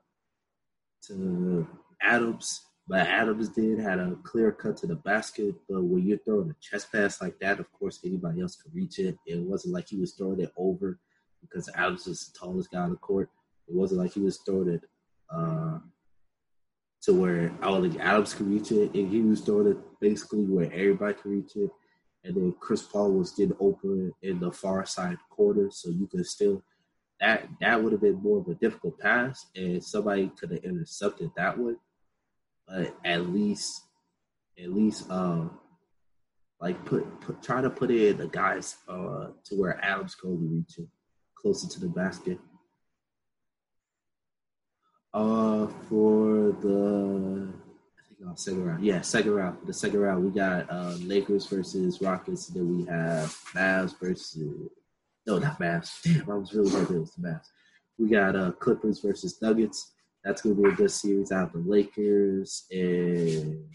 to 1.08 1.66
Adams 2.00 2.62
but 2.86 3.06
Adams 3.06 3.48
did 3.48 3.78
had 3.78 3.98
a 3.98 4.16
clear 4.24 4.52
cut 4.52 4.76
to 4.78 4.86
the 4.86 4.96
basket. 4.96 5.54
But 5.68 5.82
when 5.82 6.06
you're 6.06 6.18
throwing 6.18 6.50
a 6.50 6.56
chest 6.60 6.92
pass 6.92 7.20
like 7.20 7.38
that, 7.40 7.58
of 7.58 7.72
course 7.72 8.00
anybody 8.04 8.42
else 8.42 8.56
could 8.56 8.74
reach 8.74 8.98
it. 8.98 9.16
It 9.26 9.40
wasn't 9.40 9.74
like 9.74 9.88
he 9.88 9.96
was 9.96 10.12
throwing 10.12 10.40
it 10.40 10.52
over 10.56 10.98
because 11.48 11.68
Adams 11.74 12.06
is 12.06 12.26
the 12.26 12.38
tallest 12.38 12.70
guy 12.70 12.80
on 12.80 12.90
the 12.90 12.96
court. 12.96 13.30
It 13.68 13.74
wasn't 13.74 14.00
like 14.00 14.12
he 14.12 14.20
was 14.20 14.38
throwing 14.38 14.68
it 14.68 14.82
uh, 15.30 15.78
to 17.02 17.12
where 17.12 17.52
only 17.62 17.98
Adams 18.00 18.34
could 18.34 18.48
reach 18.48 18.72
it, 18.72 18.94
and 18.94 19.10
he 19.10 19.20
was 19.22 19.40
throwing 19.40 19.68
it 19.68 19.78
basically 20.00 20.44
where 20.44 20.66
everybody 20.72 21.14
could 21.14 21.30
reach 21.30 21.56
it. 21.56 21.70
And 22.24 22.34
then 22.34 22.54
Chris 22.58 22.82
Paul 22.82 23.12
was 23.12 23.32
getting 23.32 23.56
open 23.60 24.12
in 24.22 24.40
the 24.40 24.50
far 24.50 24.86
side 24.86 25.18
corner, 25.28 25.68
so 25.70 25.90
you 25.90 26.06
could 26.06 26.26
still 26.26 26.62
that 27.20 27.48
that 27.60 27.82
would 27.82 27.92
have 27.92 28.00
been 28.00 28.22
more 28.22 28.40
of 28.40 28.48
a 28.48 28.54
difficult 28.54 28.98
pass, 28.98 29.46
and 29.54 29.82
somebody 29.82 30.30
could 30.38 30.50
have 30.50 30.64
intercepted 30.64 31.30
that 31.36 31.56
one. 31.56 31.76
But 32.66 32.96
at 33.04 33.28
least, 33.28 33.82
at 34.62 34.72
least, 34.72 35.10
uh, 35.10 35.44
like 36.60 36.84
put, 36.84 37.20
put 37.20 37.42
try 37.42 37.60
to 37.60 37.70
put 37.70 37.90
in 37.90 38.16
the 38.16 38.28
guys 38.28 38.76
uh 38.88 39.28
to 39.44 39.54
where 39.54 39.82
Adams 39.84 40.14
could 40.14 40.38
reach 40.40 40.78
it, 40.78 40.88
closer 41.44 41.68
to 41.68 41.78
the 41.78 41.88
basket. 41.88 42.38
Uh, 45.12 45.66
for 45.88 46.56
the 46.62 47.52
I 48.02 48.24
think 48.24 48.38
second 48.38 48.64
round, 48.64 48.82
yeah, 48.82 49.00
second 49.02 49.32
round. 49.32 49.58
The 49.66 49.74
second 49.74 50.00
round, 50.00 50.24
we 50.24 50.30
got 50.30 50.68
uh 50.70 50.94
Lakers 51.02 51.46
versus 51.46 52.00
Rockets. 52.00 52.46
Then 52.46 52.78
we 52.78 52.86
have 52.86 53.28
Mavs 53.54 53.94
versus 54.00 54.70
no, 55.26 55.38
not 55.38 55.60
Mavs. 55.60 56.02
Damn, 56.02 56.30
I 56.30 56.34
was 56.34 56.54
really 56.54 56.70
hoping 56.70 56.96
it 56.96 57.00
was 57.00 57.14
the 57.14 57.28
Mavs. 57.28 57.48
We 57.98 58.08
got 58.08 58.34
uh 58.34 58.52
Clippers 58.52 59.00
versus 59.00 59.40
Nuggets. 59.42 59.92
That's 60.24 60.40
gonna 60.40 60.54
be 60.54 60.70
a 60.70 60.72
good 60.72 60.90
series. 60.90 61.30
I 61.30 61.40
have 61.40 61.52
the 61.52 61.58
Lakers 61.58 62.64
and 62.72 63.66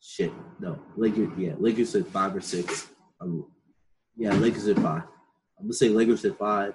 shit. 0.00 0.32
No, 0.58 0.78
Lakers. 0.96 1.28
Yeah, 1.36 1.52
Lakers 1.58 1.94
at 1.94 2.06
five 2.06 2.34
or 2.34 2.40
six. 2.40 2.88
Um, 3.20 3.46
yeah, 4.16 4.32
Lakers 4.34 4.68
at 4.68 4.76
five. 4.76 5.02
I'm 5.58 5.64
gonna 5.66 5.72
say 5.72 5.88
Lakers 5.88 6.24
at 6.24 6.38
five 6.38 6.74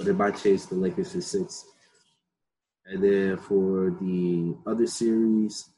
but 0.00 0.08
it 0.08 0.14
might 0.14 0.42
change 0.42 0.66
the 0.66 0.74
Lakers 0.74 1.14
at 1.14 1.22
six. 1.22 1.66
And 2.86 3.04
then 3.04 3.36
for 3.36 3.94
the 4.00 4.56
other 4.66 4.86
series, 4.86 5.68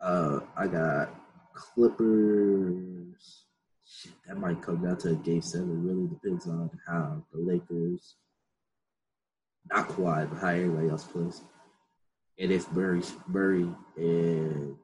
uh, 0.00 0.38
I 0.56 0.68
got 0.68 1.10
Clippers. 1.52 3.42
Shit, 3.84 4.12
that 4.28 4.38
might 4.38 4.62
come 4.62 4.84
down 4.84 4.98
to 4.98 5.10
a 5.10 5.14
game 5.16 5.42
seven. 5.42 5.70
It 5.70 5.92
really 5.92 6.06
depends 6.06 6.46
on 6.46 6.70
how 6.86 7.24
the 7.32 7.40
Lakers, 7.40 8.14
not 9.68 9.88
Kawhi, 9.88 10.30
but 10.30 10.38
how 10.38 10.50
everybody 10.50 10.88
else 10.88 11.02
plays. 11.02 11.42
And 12.38 12.52
if 12.52 12.70
Murray, 12.70 13.02
Murray 13.26 13.68
and 13.96 14.76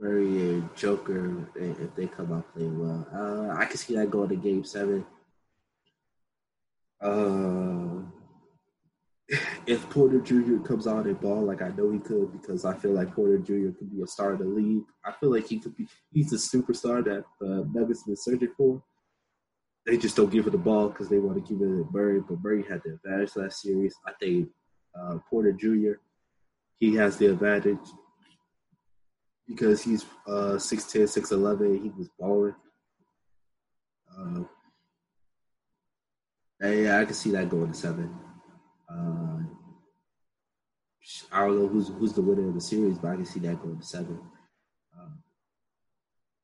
Murray 0.00 0.24
and 0.24 0.74
Joker, 0.74 1.46
if 1.54 1.94
they 1.94 2.06
come 2.06 2.32
out 2.32 2.52
playing 2.54 2.78
well, 2.78 3.06
uh, 3.14 3.54
I 3.54 3.66
can 3.66 3.76
see 3.76 3.94
that 3.96 4.10
going 4.10 4.30
to 4.30 4.36
game 4.36 4.64
seven. 4.64 5.04
Uh, 7.02 8.00
if 9.66 9.88
Porter 9.90 10.20
Jr. 10.20 10.56
comes 10.64 10.86
out 10.86 11.04
and 11.04 11.20
ball 11.20 11.42
like 11.42 11.60
I 11.60 11.68
know 11.68 11.90
he 11.90 11.98
could, 11.98 12.32
because 12.32 12.64
I 12.64 12.74
feel 12.74 12.92
like 12.92 13.14
Porter 13.14 13.38
Jr. 13.38 13.76
could 13.78 13.94
be 13.94 14.02
a 14.02 14.06
star 14.06 14.32
of 14.32 14.38
the 14.38 14.46
league. 14.46 14.84
I 15.04 15.12
feel 15.12 15.30
like 15.32 15.46
he 15.46 15.58
could 15.58 15.76
be. 15.76 15.86
He's 16.12 16.32
a 16.32 16.36
superstar 16.36 17.04
that 17.04 17.24
uh, 17.46 17.64
Nuggets 17.72 18.04
been 18.04 18.16
searching 18.16 18.52
for. 18.56 18.82
They 19.86 19.98
just 19.98 20.16
don't 20.16 20.30
give 20.30 20.46
it 20.46 20.50
the 20.50 20.58
ball 20.58 20.88
because 20.88 21.08
they 21.08 21.18
want 21.18 21.36
to 21.36 21.42
keep 21.42 21.60
it 21.60 21.64
to 21.64 21.88
Murray. 21.92 22.20
But 22.20 22.42
Murray 22.42 22.64
had 22.68 22.82
the 22.84 22.94
advantage 22.94 23.36
last 23.36 23.62
series. 23.62 23.94
I 24.06 24.12
think 24.20 24.48
uh, 24.98 25.18
Porter 25.28 25.52
Jr. 25.52 26.00
He 26.76 26.94
has 26.96 27.18
the 27.18 27.26
advantage 27.26 27.78
because 29.50 29.82
he's 29.82 30.04
uh, 30.28 30.56
6'10", 30.56 31.02
6'11". 31.02 31.82
He 31.82 31.90
was 31.90 32.08
balling. 32.18 32.54
Uh, 34.16 34.44
yeah, 36.62 37.00
I 37.00 37.04
can 37.04 37.14
see 37.14 37.30
that 37.32 37.48
going 37.48 37.72
to 37.72 37.76
seven. 37.76 38.14
Uh, 38.88 39.38
I 41.32 41.46
don't 41.46 41.58
know 41.58 41.68
who's 41.68 41.88
who's 41.88 42.12
the 42.12 42.22
winner 42.22 42.48
of 42.48 42.54
the 42.54 42.60
series, 42.60 42.98
but 42.98 43.08
I 43.08 43.16
can 43.16 43.24
see 43.24 43.40
that 43.40 43.62
going 43.62 43.78
to 43.78 43.86
seven. 43.86 44.20
Uh, 44.96 45.08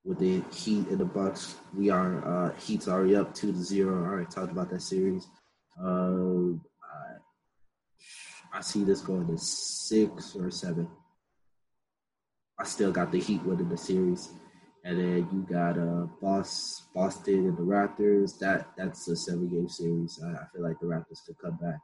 with 0.05 0.19
the 0.19 0.43
Heat 0.53 0.89
and 0.89 0.99
the 0.99 1.05
Bucks, 1.05 1.57
we 1.77 1.91
are 1.91 2.25
uh, 2.27 2.55
Heat's 2.59 2.89
already 2.89 3.15
up 3.17 3.35
two 3.35 3.53
to 3.53 3.59
zero. 3.59 4.05
I 4.05 4.09
already 4.09 4.31
talked 4.31 4.53
about 4.53 4.71
that 4.71 4.83
series. 4.83 5.29
Uh, 5.79 6.53
I, 6.55 7.19
I 8.55 8.61
see 8.63 8.85
this 8.85 9.03
going 9.03 9.27
to 9.27 9.37
six 9.39 10.35
or 10.35 10.51
seven. 10.51 10.89
I 12.59 12.65
still 12.65 12.93
got 12.93 13.13
the 13.13 13.21
Heat 13.21 13.43
winning 13.43 13.69
the 13.69 13.77
series. 13.77 14.31
And 14.85 14.99
then 14.99 15.29
you 15.33 15.47
got 15.51 15.79
uh 15.79 16.07
Boston 16.21 17.47
and 17.47 17.57
the 17.57 17.63
Raptors. 17.63 18.39
That 18.39 18.69
that's 18.77 19.09
a 19.09 19.17
seven 19.17 19.49
game 19.49 19.69
series. 19.69 20.21
I, 20.25 20.31
I 20.31 20.47
feel 20.53 20.63
like 20.63 20.79
the 20.81 20.87
Raptors 20.87 21.25
could 21.27 21.39
come 21.39 21.57
back. 21.57 21.81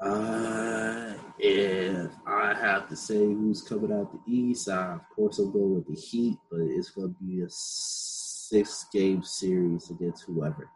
Uh, 0.00 1.12
if 1.38 2.10
I 2.26 2.54
have 2.54 2.88
to 2.88 2.96
say 2.96 3.18
who's 3.18 3.60
coming 3.60 3.92
out 3.92 4.12
the 4.12 4.32
East, 4.32 4.68
I, 4.68 4.94
of 4.94 5.08
course 5.14 5.38
I'm 5.38 5.52
going 5.52 5.74
with 5.74 5.88
the 5.88 5.94
Heat, 5.94 6.38
but 6.50 6.60
it's 6.60 6.90
going 6.90 7.14
to 7.14 7.24
be 7.24 7.42
a 7.42 7.46
six 7.48 8.86
game 8.92 9.22
series 9.22 9.90
against 9.90 10.24
whoever. 10.24 10.68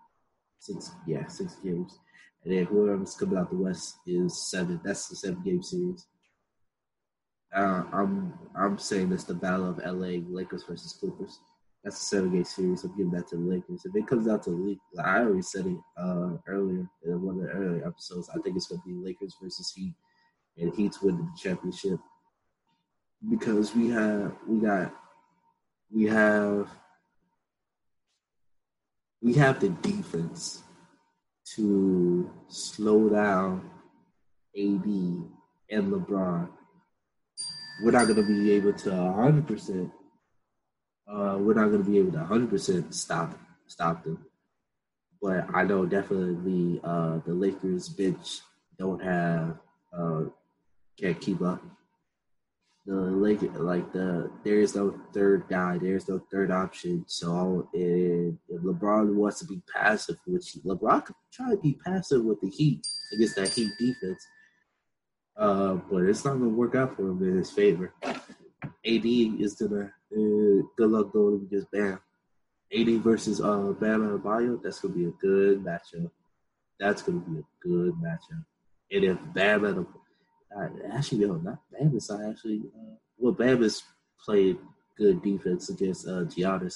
Six, 0.58 0.92
yeah, 1.06 1.26
six 1.26 1.56
games, 1.56 1.98
and 2.42 2.52
then 2.52 2.64
whoever's 2.64 3.14
coming 3.14 3.38
out 3.38 3.50
the 3.50 3.56
West 3.56 3.96
is 4.06 4.50
seven. 4.50 4.80
That's 4.84 5.08
the 5.08 5.16
seven 5.16 5.42
game 5.42 5.62
series. 5.62 6.06
Uh, 7.54 7.84
I'm 7.92 8.32
I'm 8.56 8.78
saying 8.78 9.12
it's 9.12 9.24
the 9.24 9.34
battle 9.34 9.70
of 9.70 9.78
LA 9.78 10.18
Lakers 10.28 10.64
versus 10.64 10.92
Clippers. 10.92 11.38
That's 11.84 12.00
a 12.00 12.04
seven 12.04 12.32
game 12.32 12.44
series. 12.44 12.82
I'm 12.82 12.96
giving 12.96 13.12
that 13.12 13.28
to 13.28 13.36
the 13.36 13.42
Lakers. 13.42 13.84
If 13.84 13.94
it 13.94 14.06
comes 14.06 14.26
down 14.26 14.40
to 14.40 14.50
league, 14.50 14.78
I 15.02 15.18
already 15.18 15.42
said 15.42 15.66
it 15.66 15.76
uh, 15.96 16.30
earlier 16.46 16.88
in 17.04 17.22
one 17.22 17.36
of 17.36 17.42
the 17.42 17.50
earlier 17.50 17.86
episodes. 17.86 18.30
I 18.30 18.40
think 18.40 18.56
it's 18.56 18.66
going 18.66 18.80
to 18.80 18.88
be 18.88 18.94
Lakers 18.94 19.36
versus 19.40 19.72
Heat, 19.76 19.92
and 20.58 20.74
Heat's 20.74 21.00
winning 21.02 21.30
the 21.32 21.40
championship 21.40 22.00
because 23.30 23.74
we 23.74 23.90
have 23.90 24.32
we 24.48 24.58
got 24.60 24.92
we 25.92 26.04
have 26.06 26.68
we 29.22 29.34
have 29.34 29.60
the 29.60 29.68
defense 29.68 30.62
to 31.54 32.30
slow 32.48 33.08
down 33.08 33.70
AD 34.56 34.86
and 34.86 35.92
LeBron 35.92 36.48
we're 37.82 37.90
not 37.90 38.06
going 38.06 38.16
to 38.16 38.22
be 38.22 38.52
able 38.52 38.72
to 38.72 38.90
100%. 38.90 39.90
Uh, 41.06 41.36
we're 41.38 41.54
not 41.54 41.70
going 41.70 41.84
to 41.84 41.90
be 41.90 41.98
able 41.98 42.12
to 42.12 42.18
100% 42.18 42.92
stop 42.94 43.38
stop 43.66 44.04
them. 44.04 44.24
But 45.20 45.46
I 45.54 45.64
know 45.64 45.86
definitely 45.86 46.80
uh, 46.84 47.18
the 47.26 47.32
Lakers 47.32 47.88
bench 47.88 48.40
don't 48.78 49.02
have 49.02 49.58
uh, 49.96 50.24
can't 51.00 51.20
keep 51.20 51.40
up. 51.42 51.62
The 52.86 52.94
Lake 52.94 53.40
like 53.54 53.90
the 53.92 54.30
there 54.44 54.60
is 54.60 54.74
no 54.74 54.94
third 55.14 55.44
guy, 55.48 55.78
there 55.78 55.96
is 55.96 56.06
no 56.06 56.20
third 56.30 56.50
option. 56.50 57.04
So 57.08 57.70
if 57.72 58.34
LeBron 58.52 59.14
wants 59.14 59.38
to 59.38 59.46
be 59.46 59.62
passive, 59.74 60.16
which 60.26 60.56
LeBron 60.66 61.06
could 61.06 61.16
try 61.32 61.50
to 61.50 61.56
be 61.56 61.78
passive 61.84 62.22
with 62.22 62.42
the 62.42 62.50
Heat 62.50 62.86
against 63.14 63.36
that 63.36 63.48
Heat 63.48 63.70
defense, 63.78 64.26
uh, 65.36 65.74
but 65.90 66.04
it's 66.04 66.24
not 66.24 66.34
gonna 66.34 66.48
work 66.48 66.74
out 66.74 66.96
for 66.96 67.08
him 67.08 67.22
in 67.22 67.38
his 67.38 67.50
favor. 67.50 67.92
AD 68.04 69.04
is 69.04 69.54
gonna 69.54 69.92
uh, 70.12 70.62
good 70.76 70.90
luck 70.90 71.12
going 71.12 71.42
against 71.46 71.70
Bam. 71.70 72.00
AD 72.72 72.88
versus 73.02 73.40
uh 73.40 73.72
Bam 73.80 74.02
and 74.02 74.20
Adebayo, 74.20 74.62
that's 74.62 74.80
gonna 74.80 74.94
be 74.94 75.06
a 75.06 75.10
good 75.10 75.64
matchup. 75.64 76.10
That's 76.78 77.02
gonna 77.02 77.20
be 77.20 77.38
a 77.38 77.44
good 77.60 77.94
matchup. 77.94 78.44
And 78.90 79.04
if 79.04 79.18
Bam 79.32 79.64
and 79.64 79.86
actually 80.92 81.26
no, 81.26 81.34
not 81.34 81.58
Bam 81.72 81.96
is 81.96 82.10
actually 82.10 82.62
uh, 82.76 82.94
well 83.18 83.32
Bam 83.32 83.62
has 83.62 83.82
played 84.24 84.58
good 84.96 85.22
defense 85.22 85.68
against 85.68 86.06
uh 86.06 86.24
Giannis. 86.24 86.74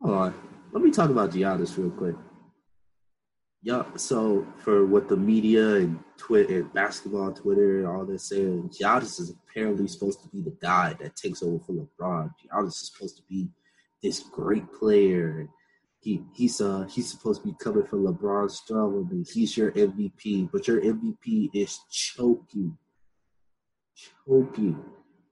Hold 0.00 0.16
on, 0.16 0.34
let 0.72 0.82
me 0.82 0.90
talk 0.90 1.10
about 1.10 1.30
Giannis 1.30 1.76
real 1.76 1.90
quick. 1.90 2.16
Yeah, 3.62 3.84
so 3.96 4.46
for 4.56 4.86
what 4.86 5.08
the 5.08 5.16
media 5.16 5.74
and 5.76 5.98
Twitter, 6.16 6.60
and 6.60 6.72
basketball, 6.72 7.32
Twitter, 7.32 7.80
and 7.80 7.86
all 7.86 8.06
this 8.06 8.30
saying, 8.30 8.70
Giannis 8.70 9.20
is 9.20 9.30
apparently 9.30 9.86
supposed 9.86 10.22
to 10.22 10.28
be 10.28 10.40
the 10.40 10.56
guy 10.62 10.94
that 10.98 11.14
takes 11.14 11.42
over 11.42 11.62
for 11.62 11.72
LeBron. 11.72 12.30
Giannis 12.40 12.68
is 12.68 12.90
supposed 12.90 13.18
to 13.18 13.22
be 13.28 13.50
this 14.02 14.20
great 14.20 14.72
player. 14.72 15.46
He 16.00 16.22
he's 16.34 16.62
uh 16.62 16.86
he's 16.88 17.10
supposed 17.10 17.42
to 17.42 17.48
be 17.48 17.56
coming 17.60 17.86
for 17.86 17.98
LeBron 17.98 18.50
strong 18.50 19.06
and 19.10 19.26
he's 19.30 19.54
your 19.54 19.72
MVP, 19.72 20.50
but 20.50 20.66
your 20.66 20.80
MVP 20.80 21.50
is 21.52 21.78
choking, 21.90 22.78
choking. 24.26 24.82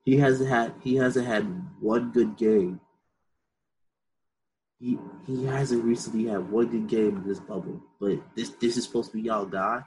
He 0.05 0.19
hasn't 0.19 0.51
had 0.51 0.75
he 0.83 0.97
hasn't 0.97 1.27
had 1.27 1.45
one 1.81 2.11
good 2.11 2.37
game 2.37 2.79
he 4.81 4.99
he 5.27 5.45
hasn't 5.45 5.85
recently 5.85 6.27
had 6.27 6.51
one 6.51 6.67
good 6.67 6.89
game 6.89 7.17
in 7.17 7.27
this 7.27 7.41
bubble. 7.41 7.83
But 8.01 8.21
this 8.35 8.51
this 8.51 8.77
is 8.77 8.85
supposed 8.85 9.11
to 9.11 9.17
be 9.17 9.23
y'all 9.23 9.45
guy. 9.45 9.83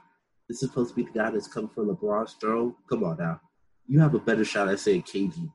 This 0.48 0.62
is 0.62 0.68
supposed 0.68 0.90
to 0.90 0.96
be 0.96 1.04
the 1.04 1.18
guy 1.18 1.30
that's 1.30 1.48
coming 1.48 1.70
for 1.70 1.84
LeBron's 1.84 2.34
throne. 2.34 2.74
Come 2.88 3.04
on 3.04 3.16
now, 3.18 3.40
you 3.86 4.00
have 4.00 4.14
a 4.14 4.18
better 4.18 4.44
shot 4.44 4.68
at 4.68 4.80
saying 4.80 5.04
KD. 5.04 5.50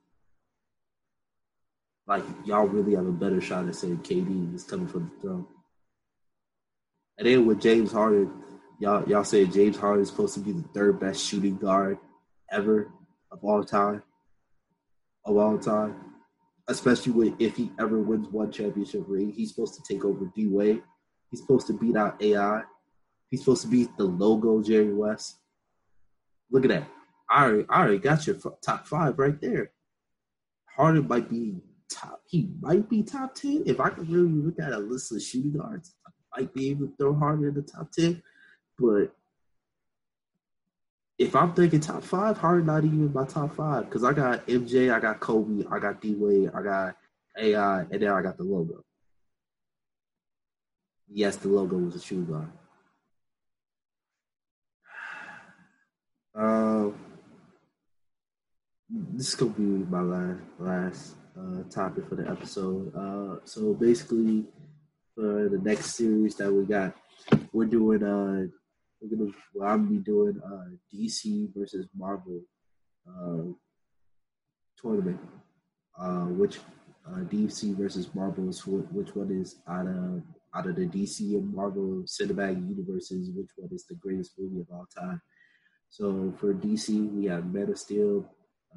Like 2.08 2.24
y'all 2.46 2.68
really 2.68 2.96
have 2.96 3.06
a 3.06 3.12
better 3.12 3.42
shot 3.42 3.68
at 3.68 3.76
saying 3.76 4.00
KD 4.00 4.56
is 4.56 4.64
coming 4.64 4.88
for 4.88 5.00
the 5.00 5.12
throne. 5.22 5.46
And 7.18 7.28
then 7.28 7.46
with 7.46 7.62
James 7.62 7.92
Harden, 7.92 8.32
y'all 8.80 9.08
y'all 9.08 9.24
say 9.24 9.46
James 9.46 9.78
Harden 9.78 10.02
is 10.02 10.10
supposed 10.10 10.34
to 10.36 10.40
be 10.40 10.52
the 10.52 10.68
third 10.74 11.00
best 11.00 11.24
shooting 11.24 11.58
guard 11.58 12.00
ever 12.52 12.92
of 13.32 13.44
all 13.44 13.64
time. 13.64 14.02
Of 15.26 15.38
all 15.38 15.60
time. 15.60 16.07
Especially 16.68 17.14
with, 17.14 17.34
if 17.40 17.56
he 17.56 17.72
ever 17.80 18.00
wins 18.00 18.28
one 18.30 18.52
championship 18.52 19.04
ring, 19.08 19.32
he's 19.32 19.50
supposed 19.50 19.76
to 19.76 19.94
take 19.94 20.04
over 20.04 20.32
D 20.36 20.48
Wade. 20.48 20.84
He's 21.30 21.42
supposed 21.42 21.68
to 21.68 21.74
beat 21.74 21.96
out 21.96 22.22
AI. 22.22 22.64
He's 23.30 23.42
supposed 23.42 23.64
to 23.64 23.68
beat 23.68 23.96
the 23.98 24.06
logo 24.06 24.62
Jerry 24.62 24.94
West. 24.94 25.38
Look 26.52 26.64
at 26.64 26.70
that. 26.70 26.88
I 27.30 27.44
already, 27.44 27.66
I 27.70 27.80
already 27.82 27.98
got 28.00 28.26
your 28.26 28.38
top 28.62 28.88
five 28.88 29.20
right 29.20 29.40
there. 29.42 29.72
Harden 30.66 31.08
might 31.08 31.30
be 31.30 31.58
top. 31.90 32.22
He 32.28 32.50
might 32.62 32.90
be 32.90 33.04
top 33.04 33.36
ten. 33.36 33.64
If 33.66 33.80
I 33.80 33.90
could 33.90 34.10
really 34.10 34.32
look 34.32 34.60
at 34.60 34.72
a 34.72 34.78
list 34.78 35.12
of 35.12 35.22
shooting 35.22 35.58
guards, 35.58 35.96
I 36.06 36.40
might 36.40 36.54
be 36.54 36.70
able 36.70 36.88
to 36.88 36.94
throw 36.98 37.14
Harden 37.16 37.48
in 37.48 37.54
the 37.54 37.62
top 37.62 37.92
ten. 37.92 38.22
But 38.80 39.14
if 41.18 41.36
I'm 41.36 41.54
thinking 41.54 41.80
top 41.80 42.04
five, 42.04 42.38
Harden 42.38 42.68
not 42.68 42.84
even 42.84 43.12
my 43.12 43.26
top 43.26 43.56
five 43.56 43.86
because 43.86 44.04
I 44.04 44.14
got 44.14 44.46
MJ, 44.48 44.94
I 44.94 45.00
got 45.00 45.20
Kobe, 45.20 45.66
I 45.72 45.80
got 45.80 46.00
D 46.00 46.14
Wade, 46.16 46.52
I 46.54 46.62
got 46.62 46.96
AI, 47.38 47.82
and 47.82 48.02
then 48.02 48.10
I 48.10 48.22
got 48.22 48.38
the 48.38 48.44
logo. 48.44 48.84
Yes, 51.10 51.38
the 51.38 51.48
logo 51.48 51.78
was 51.78 51.96
a 51.96 52.00
shoe 52.00 52.24
guard. 52.24 52.52
Um, 56.36 56.96
this 58.90 59.30
is 59.30 59.36
gonna 59.36 59.52
be 59.52 59.64
my 59.64 60.02
last 60.02 60.42
last 60.60 61.16
uh, 61.36 61.64
topic 61.70 62.08
for 62.08 62.16
the 62.16 62.30
episode. 62.30 62.94
Uh, 62.96 63.40
so 63.44 63.74
basically, 63.74 64.46
for 65.16 65.50
the 65.50 65.60
next 65.64 65.96
series 65.96 66.36
that 66.36 66.54
we 66.54 66.64
got, 66.66 66.96
we're 67.52 67.66
doing 67.66 68.04
uh, 68.04 68.46
we're 69.02 69.16
gonna 69.16 69.32
well, 69.54 69.70
I'm 69.70 69.86
gonna 69.86 69.98
be 69.98 70.04
doing 70.04 70.40
uh 70.44 70.76
DC 70.94 71.54
versus 71.56 71.88
Marvel 71.96 72.42
uh 73.08 73.52
tournament. 74.80 75.20
Uh, 76.00 76.26
which 76.26 76.60
uh, 77.08 77.22
DC 77.22 77.76
versus 77.76 78.14
Marvel 78.14 78.48
is 78.50 78.64
which 78.68 79.16
one 79.16 79.32
is 79.32 79.56
out 79.68 79.88
of 79.88 80.22
out 80.54 80.68
of 80.68 80.76
the 80.76 80.86
DC 80.86 81.22
and 81.34 81.52
Marvel 81.54 82.04
cinematic 82.06 82.70
universes, 82.70 83.32
which 83.32 83.50
one 83.56 83.72
is 83.74 83.86
the 83.86 83.96
greatest 83.96 84.34
movie 84.38 84.62
of 84.62 84.68
all 84.72 84.88
time. 84.96 85.20
So 85.90 86.32
for 86.40 86.54
DC, 86.54 87.12
we 87.14 87.26
have 87.26 87.52
Man 87.52 87.70
of 87.70 87.80
Steel, 87.80 88.30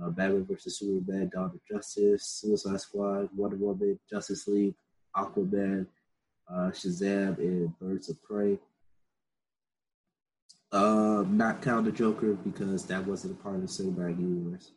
uh, 0.02 0.08
Batman 0.08 0.46
vs 0.46 0.78
Superman, 0.78 1.30
Dawn 1.30 1.50
of 1.54 1.60
Justice, 1.70 2.24
Suicide 2.40 2.80
Squad, 2.80 3.28
Wonder 3.36 3.56
Woman, 3.56 3.98
Justice 4.08 4.48
League, 4.48 4.74
Aquaman, 5.14 5.86
uh, 6.50 6.70
Shazam, 6.70 7.36
and 7.38 7.78
Birds 7.78 8.08
of 8.08 8.22
Prey. 8.22 8.58
Um, 11.20 11.36
not 11.36 11.60
count 11.60 11.84
the 11.84 11.92
Joker 11.92 12.32
because 12.32 12.86
that 12.86 13.06
wasn't 13.06 13.38
a 13.38 13.42
part 13.42 13.56
of 13.56 13.62
the 13.62 13.66
cinematic 13.66 14.18
universe. 14.18 14.70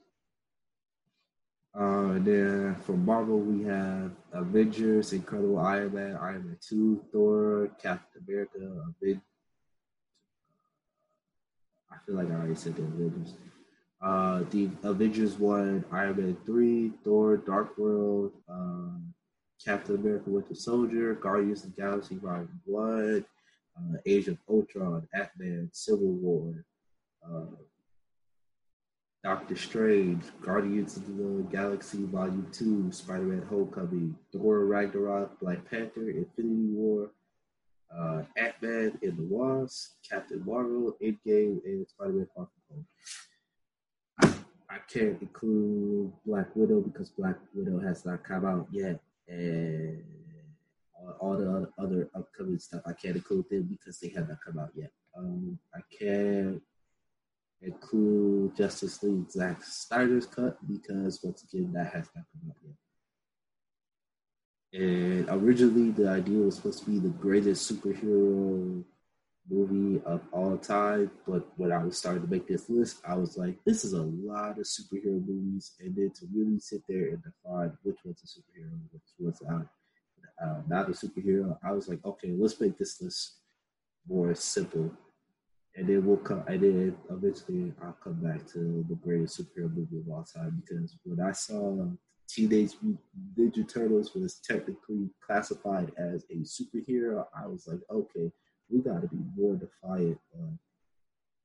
Uh, 1.74 2.20
then 2.20 2.76
for 2.86 2.94
Marvel, 2.94 3.40
we 3.40 3.64
have 3.64 4.12
Avengers, 4.34 5.14
Incredible 5.14 5.60
Iron 5.60 5.94
Man, 5.94 6.18
Iron 6.22 6.46
Man 6.46 6.58
2, 6.68 7.06
Thor, 7.12 7.70
Captain 7.82 8.22
America, 8.28 8.60
Avengers. 8.60 9.24
I 11.92 11.96
feel 12.06 12.16
like 12.16 12.30
I 12.30 12.34
already 12.34 12.56
said 12.56 12.76
the 12.76 12.84
Avengers. 12.84 13.34
Uh, 14.02 14.44
the 14.52 14.70
Avengers 14.84 15.40
1, 15.40 15.86
Iron 15.94 16.18
Man 16.18 16.38
3, 16.46 16.92
Thor, 17.06 17.38
Dark 17.38 17.78
World, 17.78 18.34
um, 18.50 19.14
Captain 19.64 19.96
America 19.96 20.30
Winter 20.30 20.56
Soldier, 20.56 21.14
Guardians 21.16 21.64
of 21.64 21.74
the 21.74 21.82
Galaxy 21.82 22.16
Volume 22.16 22.62
1, 22.66 23.26
uh, 23.78 23.98
Age 24.06 24.28
of 24.28 24.38
Ultron, 24.50 25.08
Ant-Man, 25.14 25.70
Civil 25.72 26.12
War, 26.14 26.66
uh, 27.26 27.46
Doctor 29.24 29.56
Strange, 29.56 30.24
Guardians 30.42 30.98
of 30.98 31.08
the 31.08 31.48
Galaxy 31.50 32.04
Volume 32.04 32.48
2, 32.52 32.92
Spider-Man 32.92 33.44
Homecoming, 33.50 34.16
Thor 34.34 34.66
Ragnarok, 34.66 35.40
Black 35.40 35.70
Panther, 35.70 36.10
Infinity 36.10 36.68
War, 36.74 37.10
uh, 37.98 38.24
Ant-Man 38.36 38.98
and 39.02 39.18
the 39.18 39.24
Wasp, 39.24 39.94
Captain 40.10 40.44
Marvel, 40.46 40.98
Endgame, 41.02 41.64
and 41.64 41.88
Spider-Man 41.88 42.28
Far 42.36 42.48
From 42.68 42.76
Home. 42.76 42.86
I, 44.70 44.76
I 44.76 44.78
can't 44.92 45.22
include 45.22 46.12
Black 46.26 46.48
Widow 46.56 46.82
because 46.82 47.10
Black 47.10 47.38
Widow 47.54 47.80
has 47.80 48.06
not 48.06 48.24
come 48.24 48.46
out 48.46 48.68
yet, 48.72 49.00
and 49.30 50.04
all 51.20 51.38
the 51.38 51.68
other 51.78 52.10
upcoming 52.16 52.60
stuff 52.60 52.82
I 52.86 52.94
can't 52.94 53.16
include 53.16 53.50
them 53.50 53.64
because 53.64 54.00
they 54.00 54.10
have 54.10 54.30
not 54.30 54.40
come 54.46 54.60
out 54.60 54.72
yet. 54.76 54.92
Um, 55.18 55.60
I 55.74 55.80
can't 55.98 56.62
include 57.62 58.56
Justice 58.56 59.02
League 59.04 59.30
Zack 59.32 59.64
Snyder's 59.64 60.26
cut 60.26 60.58
because 60.68 61.20
once 61.24 61.44
again 61.44 61.72
that 61.74 61.94
has 61.94 62.10
not 62.16 62.26
come 62.32 62.50
out 62.50 62.58
yet. 62.64 62.76
And 64.82 65.30
originally 65.30 65.92
the 65.92 66.10
idea 66.10 66.40
was 66.40 66.56
supposed 66.56 66.84
to 66.84 66.90
be 66.90 67.00
the 67.00 67.10
greatest 67.10 67.72
superhero 67.72 68.84
movie 69.50 70.02
of 70.06 70.22
all 70.32 70.58
time, 70.58 71.12
but 71.28 71.48
when 71.58 71.72
I 71.72 71.84
was 71.84 71.98
starting 71.98 72.24
to 72.24 72.30
make 72.30 72.48
this 72.48 72.70
list, 72.70 73.02
I 73.08 73.16
was 73.16 73.38
like, 73.38 73.58
this 73.66 73.84
is 73.84 73.94
a 73.94 74.02
lot 74.02 74.58
of 74.58 74.66
superhero 74.66 75.26
movies, 75.26 75.74
and 75.80 75.96
then 75.96 76.12
to 76.16 76.28
really 76.34 76.60
sit 76.60 76.82
there 76.88 77.10
and 77.10 77.22
define 77.24 77.78
which 77.84 77.98
one's 78.06 78.24
a 78.24 78.28
superhero, 78.28 78.72
which 78.92 79.04
one's 79.20 79.42
not 79.42 79.68
uh, 80.42 80.62
not 80.68 80.90
a 80.90 80.92
superhero. 80.92 81.58
I 81.64 81.72
was 81.72 81.88
like, 81.88 82.04
okay, 82.06 82.32
let's 82.38 82.60
make 82.60 82.78
this 82.78 83.02
list 83.02 83.38
more 84.08 84.34
simple, 84.36 84.92
and 85.76 85.88
then 85.88 86.06
we'll 86.06 86.18
come. 86.18 86.44
And 86.48 86.62
then 86.62 86.98
eventually, 87.10 87.74
I'll 87.82 87.98
come 88.04 88.16
back 88.16 88.46
to 88.54 88.86
the 88.90 88.96
greatest 88.96 89.42
superhero 89.42 89.74
movie 89.74 90.00
of 90.00 90.10
all 90.10 90.24
time 90.24 90.64
because 90.66 90.98
when 91.04 91.20
I 91.26 91.32
saw 91.32 91.88
Teenage 92.28 92.74
Ninja 93.38 93.68
Turtles 93.68 94.14
was 94.14 94.36
technically 94.36 95.10
classified 95.26 95.92
as 95.98 96.26
a 96.32 96.38
superhero, 96.38 97.26
I 97.38 97.48
was 97.48 97.68
like, 97.68 97.82
okay, 97.90 98.32
we 98.70 98.80
got 98.80 99.02
to 99.02 99.08
be 99.08 99.24
more 99.38 99.56
defiant 99.56 100.20
on 100.36 100.58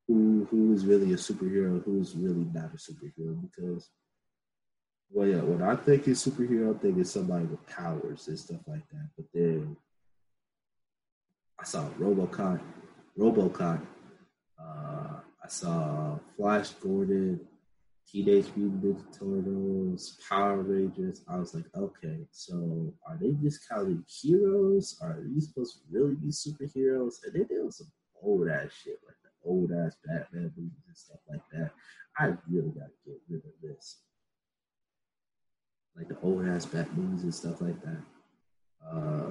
who 0.07 0.47
who 0.51 0.73
is 0.73 0.87
really 0.87 1.13
a 1.13 1.17
superhero, 1.17 1.85
who 1.85 2.01
is 2.01 2.17
really 2.17 2.47
not 2.53 2.73
a 2.73 2.77
superhero, 2.77 3.41
because 3.43 3.91
well, 5.11 5.27
yeah, 5.27 5.41
when 5.41 5.63
I 5.63 5.75
think 5.75 6.07
it's 6.07 6.27
superhero, 6.27 6.69
I 6.69 6.73
think 6.73 6.83
thinking 6.83 7.05
somebody 7.05 7.47
with 7.47 7.67
powers 7.67 8.29
and 8.29 8.39
stuff 8.39 8.61
like 8.67 8.89
that. 8.91 9.09
But 9.17 9.27
then 9.33 9.77
I 11.59 11.65
saw 11.65 11.89
RoboCop, 11.99 12.61
RoboCop. 13.19 13.87
Uh, 14.61 15.21
I 15.43 15.49
saw 15.49 16.19
Flash 16.37 16.71
Gordon, 16.71 17.41
Teenage 18.07 18.49
Mutant 18.55 18.83
Ninja 18.83 19.19
Turtles, 19.19 20.19
Power 20.29 20.63
Rangers. 20.63 21.23
I 21.27 21.39
was 21.39 21.55
like, 21.55 21.67
okay, 21.75 22.27
so 22.31 22.93
are 23.07 23.19
they 23.21 23.33
just 23.43 23.67
counting 23.69 24.05
heroes? 24.07 24.99
Are 25.01 25.23
these 25.25 25.49
supposed 25.49 25.79
to 25.79 25.81
really 25.91 26.15
be 26.17 26.29
superheroes? 26.29 27.15
And 27.25 27.35
then 27.35 27.47
there 27.49 27.65
was 27.65 27.79
some 27.79 27.91
old 28.23 28.49
ass 28.49 28.71
shit, 28.73 29.01
like 29.07 29.17
the 29.23 29.49
old 29.49 29.73
ass 29.73 29.97
Batman 30.05 30.53
movies 30.55 30.85
and 30.87 30.97
stuff 30.97 31.21
like 31.31 31.43
that. 31.53 31.71
I 32.19 32.35
really 32.49 32.71
got 32.71 32.89
to 32.89 33.11
get 33.11 33.21
rid 33.29 33.45
of 33.45 33.53
this 33.63 33.99
like 35.99 36.09
the 36.09 36.17
old 36.23 36.47
ass 36.47 36.65
Bat 36.65 36.97
movies 36.97 37.25
and 37.25 37.35
stuff 37.35 37.61
like 37.61 37.83
that, 37.83 38.03
uh, 38.89 39.31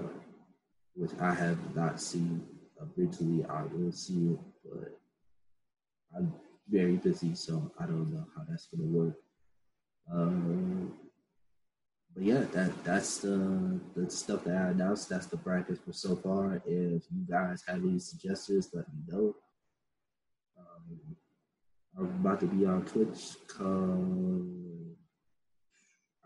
which 0.96 1.12
I 1.20 1.34
have 1.34 1.76
not 1.76 2.02
seen. 2.02 2.46
Eventually, 2.80 3.44
I 3.46 3.64
will 3.64 3.92
see 3.92 4.34
it, 4.34 4.40
but 4.64 5.00
I'm 6.16 6.34
very 6.70 6.98
busy, 6.98 7.34
so 7.34 7.72
I 7.80 7.86
don't 7.86 8.14
know 8.14 8.26
how 8.36 8.44
that's 8.48 8.68
gonna 8.68 8.88
work. 8.88 9.16
Um, 10.14 10.94
but 12.14 12.24
yeah, 12.24 12.44
that 12.52 12.84
that's 12.84 13.20
the 13.20 13.80
the 13.96 14.10
stuff 14.12 14.44
that 14.44 14.58
I 14.58 14.70
announced. 14.70 15.10
That's 15.10 15.28
the 15.28 15.38
brackets 15.38 15.80
for 15.86 15.94
so 15.94 16.16
far. 16.18 16.62
If 16.66 17.04
you 17.12 17.26
guys 17.30 17.64
have 17.68 17.78
any 17.84 18.00
suggestions, 18.00 18.70
let 18.74 18.86
me 18.94 19.00
know. 19.08 19.36
Um, 20.60 21.16
I'm 21.98 22.06
about 22.26 22.42
to 22.42 22.46
be 22.46 22.66
on 22.66 22.84
Twitch. 22.84 23.38
Come 23.48 24.67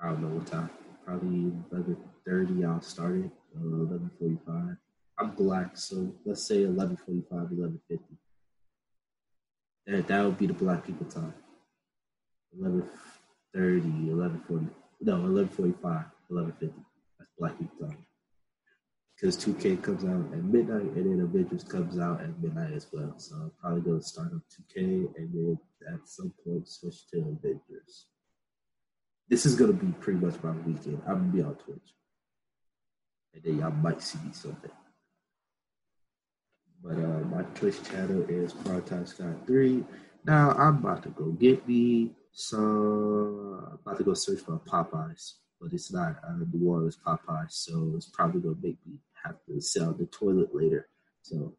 I 0.01 0.07
don't 0.07 0.21
know 0.21 0.35
what 0.35 0.47
time. 0.47 0.69
Probably 1.05 1.51
eleven 1.71 1.97
thirty. 2.25 2.65
I'll 2.65 2.81
start 2.81 3.17
it. 3.17 3.31
Uh, 3.55 3.67
eleven 3.67 4.09
forty 4.17 4.39
five. 4.45 4.77
I'm 5.19 5.31
black, 5.31 5.77
so 5.77 6.15
let's 6.25 6.47
say 6.47 6.63
11:45, 6.63 7.51
11:50. 7.51 7.99
That 9.85 10.07
that 10.07 10.25
would 10.25 10.37
be 10.39 10.47
the 10.47 10.53
black 10.53 10.85
people 10.85 11.05
time. 11.05 11.33
11:30, 12.59 14.09
11:40. 14.09 14.69
No, 15.01 15.17
11:45, 15.17 16.11
11:50. 16.31 16.73
That's 17.19 17.31
black 17.37 17.59
people 17.59 17.87
time. 17.87 18.05
Because 19.15 19.37
2K 19.37 19.83
comes 19.83 20.03
out 20.03 20.33
at 20.33 20.43
midnight, 20.43 20.91
and 20.95 21.05
then 21.05 21.19
Avengers 21.21 21.63
comes 21.63 21.99
out 21.99 22.21
at 22.21 22.41
midnight 22.41 22.73
as 22.73 22.87
well. 22.91 23.13
So 23.19 23.35
I'm 23.35 23.51
probably 23.61 23.81
gonna 23.81 24.01
start 24.01 24.33
up 24.33 24.41
2K, 24.49 25.13
and 25.17 25.31
then 25.31 25.59
at 25.93 26.07
some 26.07 26.33
point 26.43 26.67
switch 26.67 27.05
to 27.09 27.19
Avengers 27.19 28.07
this 29.31 29.47
is 29.47 29.55
gonna 29.55 29.73
be 29.73 29.91
pretty 29.99 30.19
much 30.23 30.35
my 30.43 30.51
weekend. 30.51 31.01
I'm 31.07 31.17
gonna 31.17 31.33
be 31.33 31.41
on 31.41 31.55
Twitch, 31.55 31.95
and 33.33 33.43
then 33.43 33.57
y'all 33.57 33.71
might 33.71 34.03
see 34.03 34.19
me 34.19 34.31
someday. 34.33 34.69
But 36.83 36.97
uh, 36.97 37.25
my 37.35 37.41
Twitch 37.55 37.81
channel 37.83 38.23
is 38.29 38.53
Primetime 38.53 39.07
Scott 39.07 39.47
Three. 39.47 39.83
Now 40.23 40.51
I'm 40.51 40.77
about 40.77 41.01
to 41.03 41.09
go 41.09 41.31
get 41.31 41.67
me 41.67 42.11
some. 42.31 43.65
I'm 43.71 43.79
about 43.81 43.97
to 43.97 44.03
go 44.03 44.13
search 44.13 44.41
for 44.41 44.59
Popeyes 44.59 45.33
but 45.61 45.71
it's 45.73 45.93
not 45.93 46.15
uh, 46.27 46.33
New 46.51 46.67
Orleans 46.67 46.97
Popeyes, 47.05 47.51
so 47.51 47.93
it's 47.95 48.07
probably 48.07 48.41
gonna 48.41 48.55
make 48.61 48.79
me 48.85 48.95
have 49.23 49.35
to 49.45 49.61
sell 49.61 49.93
the 49.93 50.07
toilet 50.07 50.55
later. 50.55 50.89
So 51.21 51.53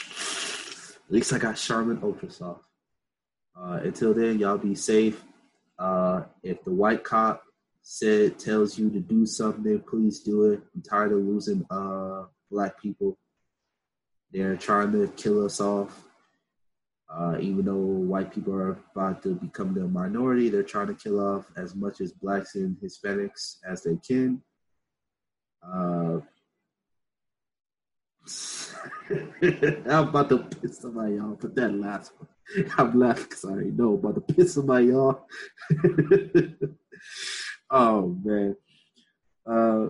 at 0.00 1.10
least 1.10 1.32
I 1.32 1.38
got 1.38 1.56
Charmin 1.56 2.00
Ultra 2.02 2.30
Soft. 2.30 2.64
Uh, 3.56 3.80
until 3.84 4.12
then, 4.12 4.40
y'all 4.40 4.58
be 4.58 4.74
safe. 4.74 5.22
Uh, 5.78 6.22
if 6.42 6.62
the 6.64 6.70
white 6.70 7.04
cop 7.04 7.42
said 7.82 8.38
tells 8.38 8.78
you 8.78 8.90
to 8.90 9.00
do 9.00 9.26
something, 9.26 9.80
please 9.80 10.20
do 10.20 10.52
it. 10.52 10.62
I'm 10.74 10.82
tired 10.82 11.12
of 11.12 11.18
losing 11.18 11.66
uh, 11.70 12.24
black 12.50 12.80
people. 12.80 13.18
They're 14.32 14.56
trying 14.56 14.92
to 14.92 15.08
kill 15.16 15.44
us 15.44 15.60
off. 15.60 16.04
Uh, 17.12 17.36
even 17.40 17.66
though 17.66 17.74
white 17.76 18.32
people 18.32 18.54
are 18.54 18.78
about 18.94 19.22
to 19.22 19.34
become 19.34 19.74
the 19.74 19.86
minority, 19.86 20.48
they're 20.48 20.62
trying 20.62 20.86
to 20.86 20.94
kill 20.94 21.20
off 21.20 21.44
as 21.56 21.74
much 21.74 22.00
as 22.00 22.12
blacks 22.12 22.54
and 22.54 22.76
Hispanics 22.78 23.56
as 23.68 23.82
they 23.82 23.96
can. 23.96 24.40
Uh, 25.62 26.20
I'm 29.10 30.08
about 30.08 30.28
to 30.28 30.38
piss 30.38 30.78
somebody 30.78 31.18
off, 31.18 31.38
but 31.40 31.54
that 31.56 31.74
last 31.74 32.12
one, 32.18 32.28
I'm 32.78 32.98
laughing 32.98 33.24
because 33.24 33.44
I 33.44 33.48
already 33.48 33.70
know 33.70 33.94
about 33.94 34.14
to 34.14 34.34
piss 34.34 34.54
somebody 34.54 34.92
off. 34.92 35.18
oh 37.70 38.16
man. 38.22 38.56
Uh, 39.44 39.88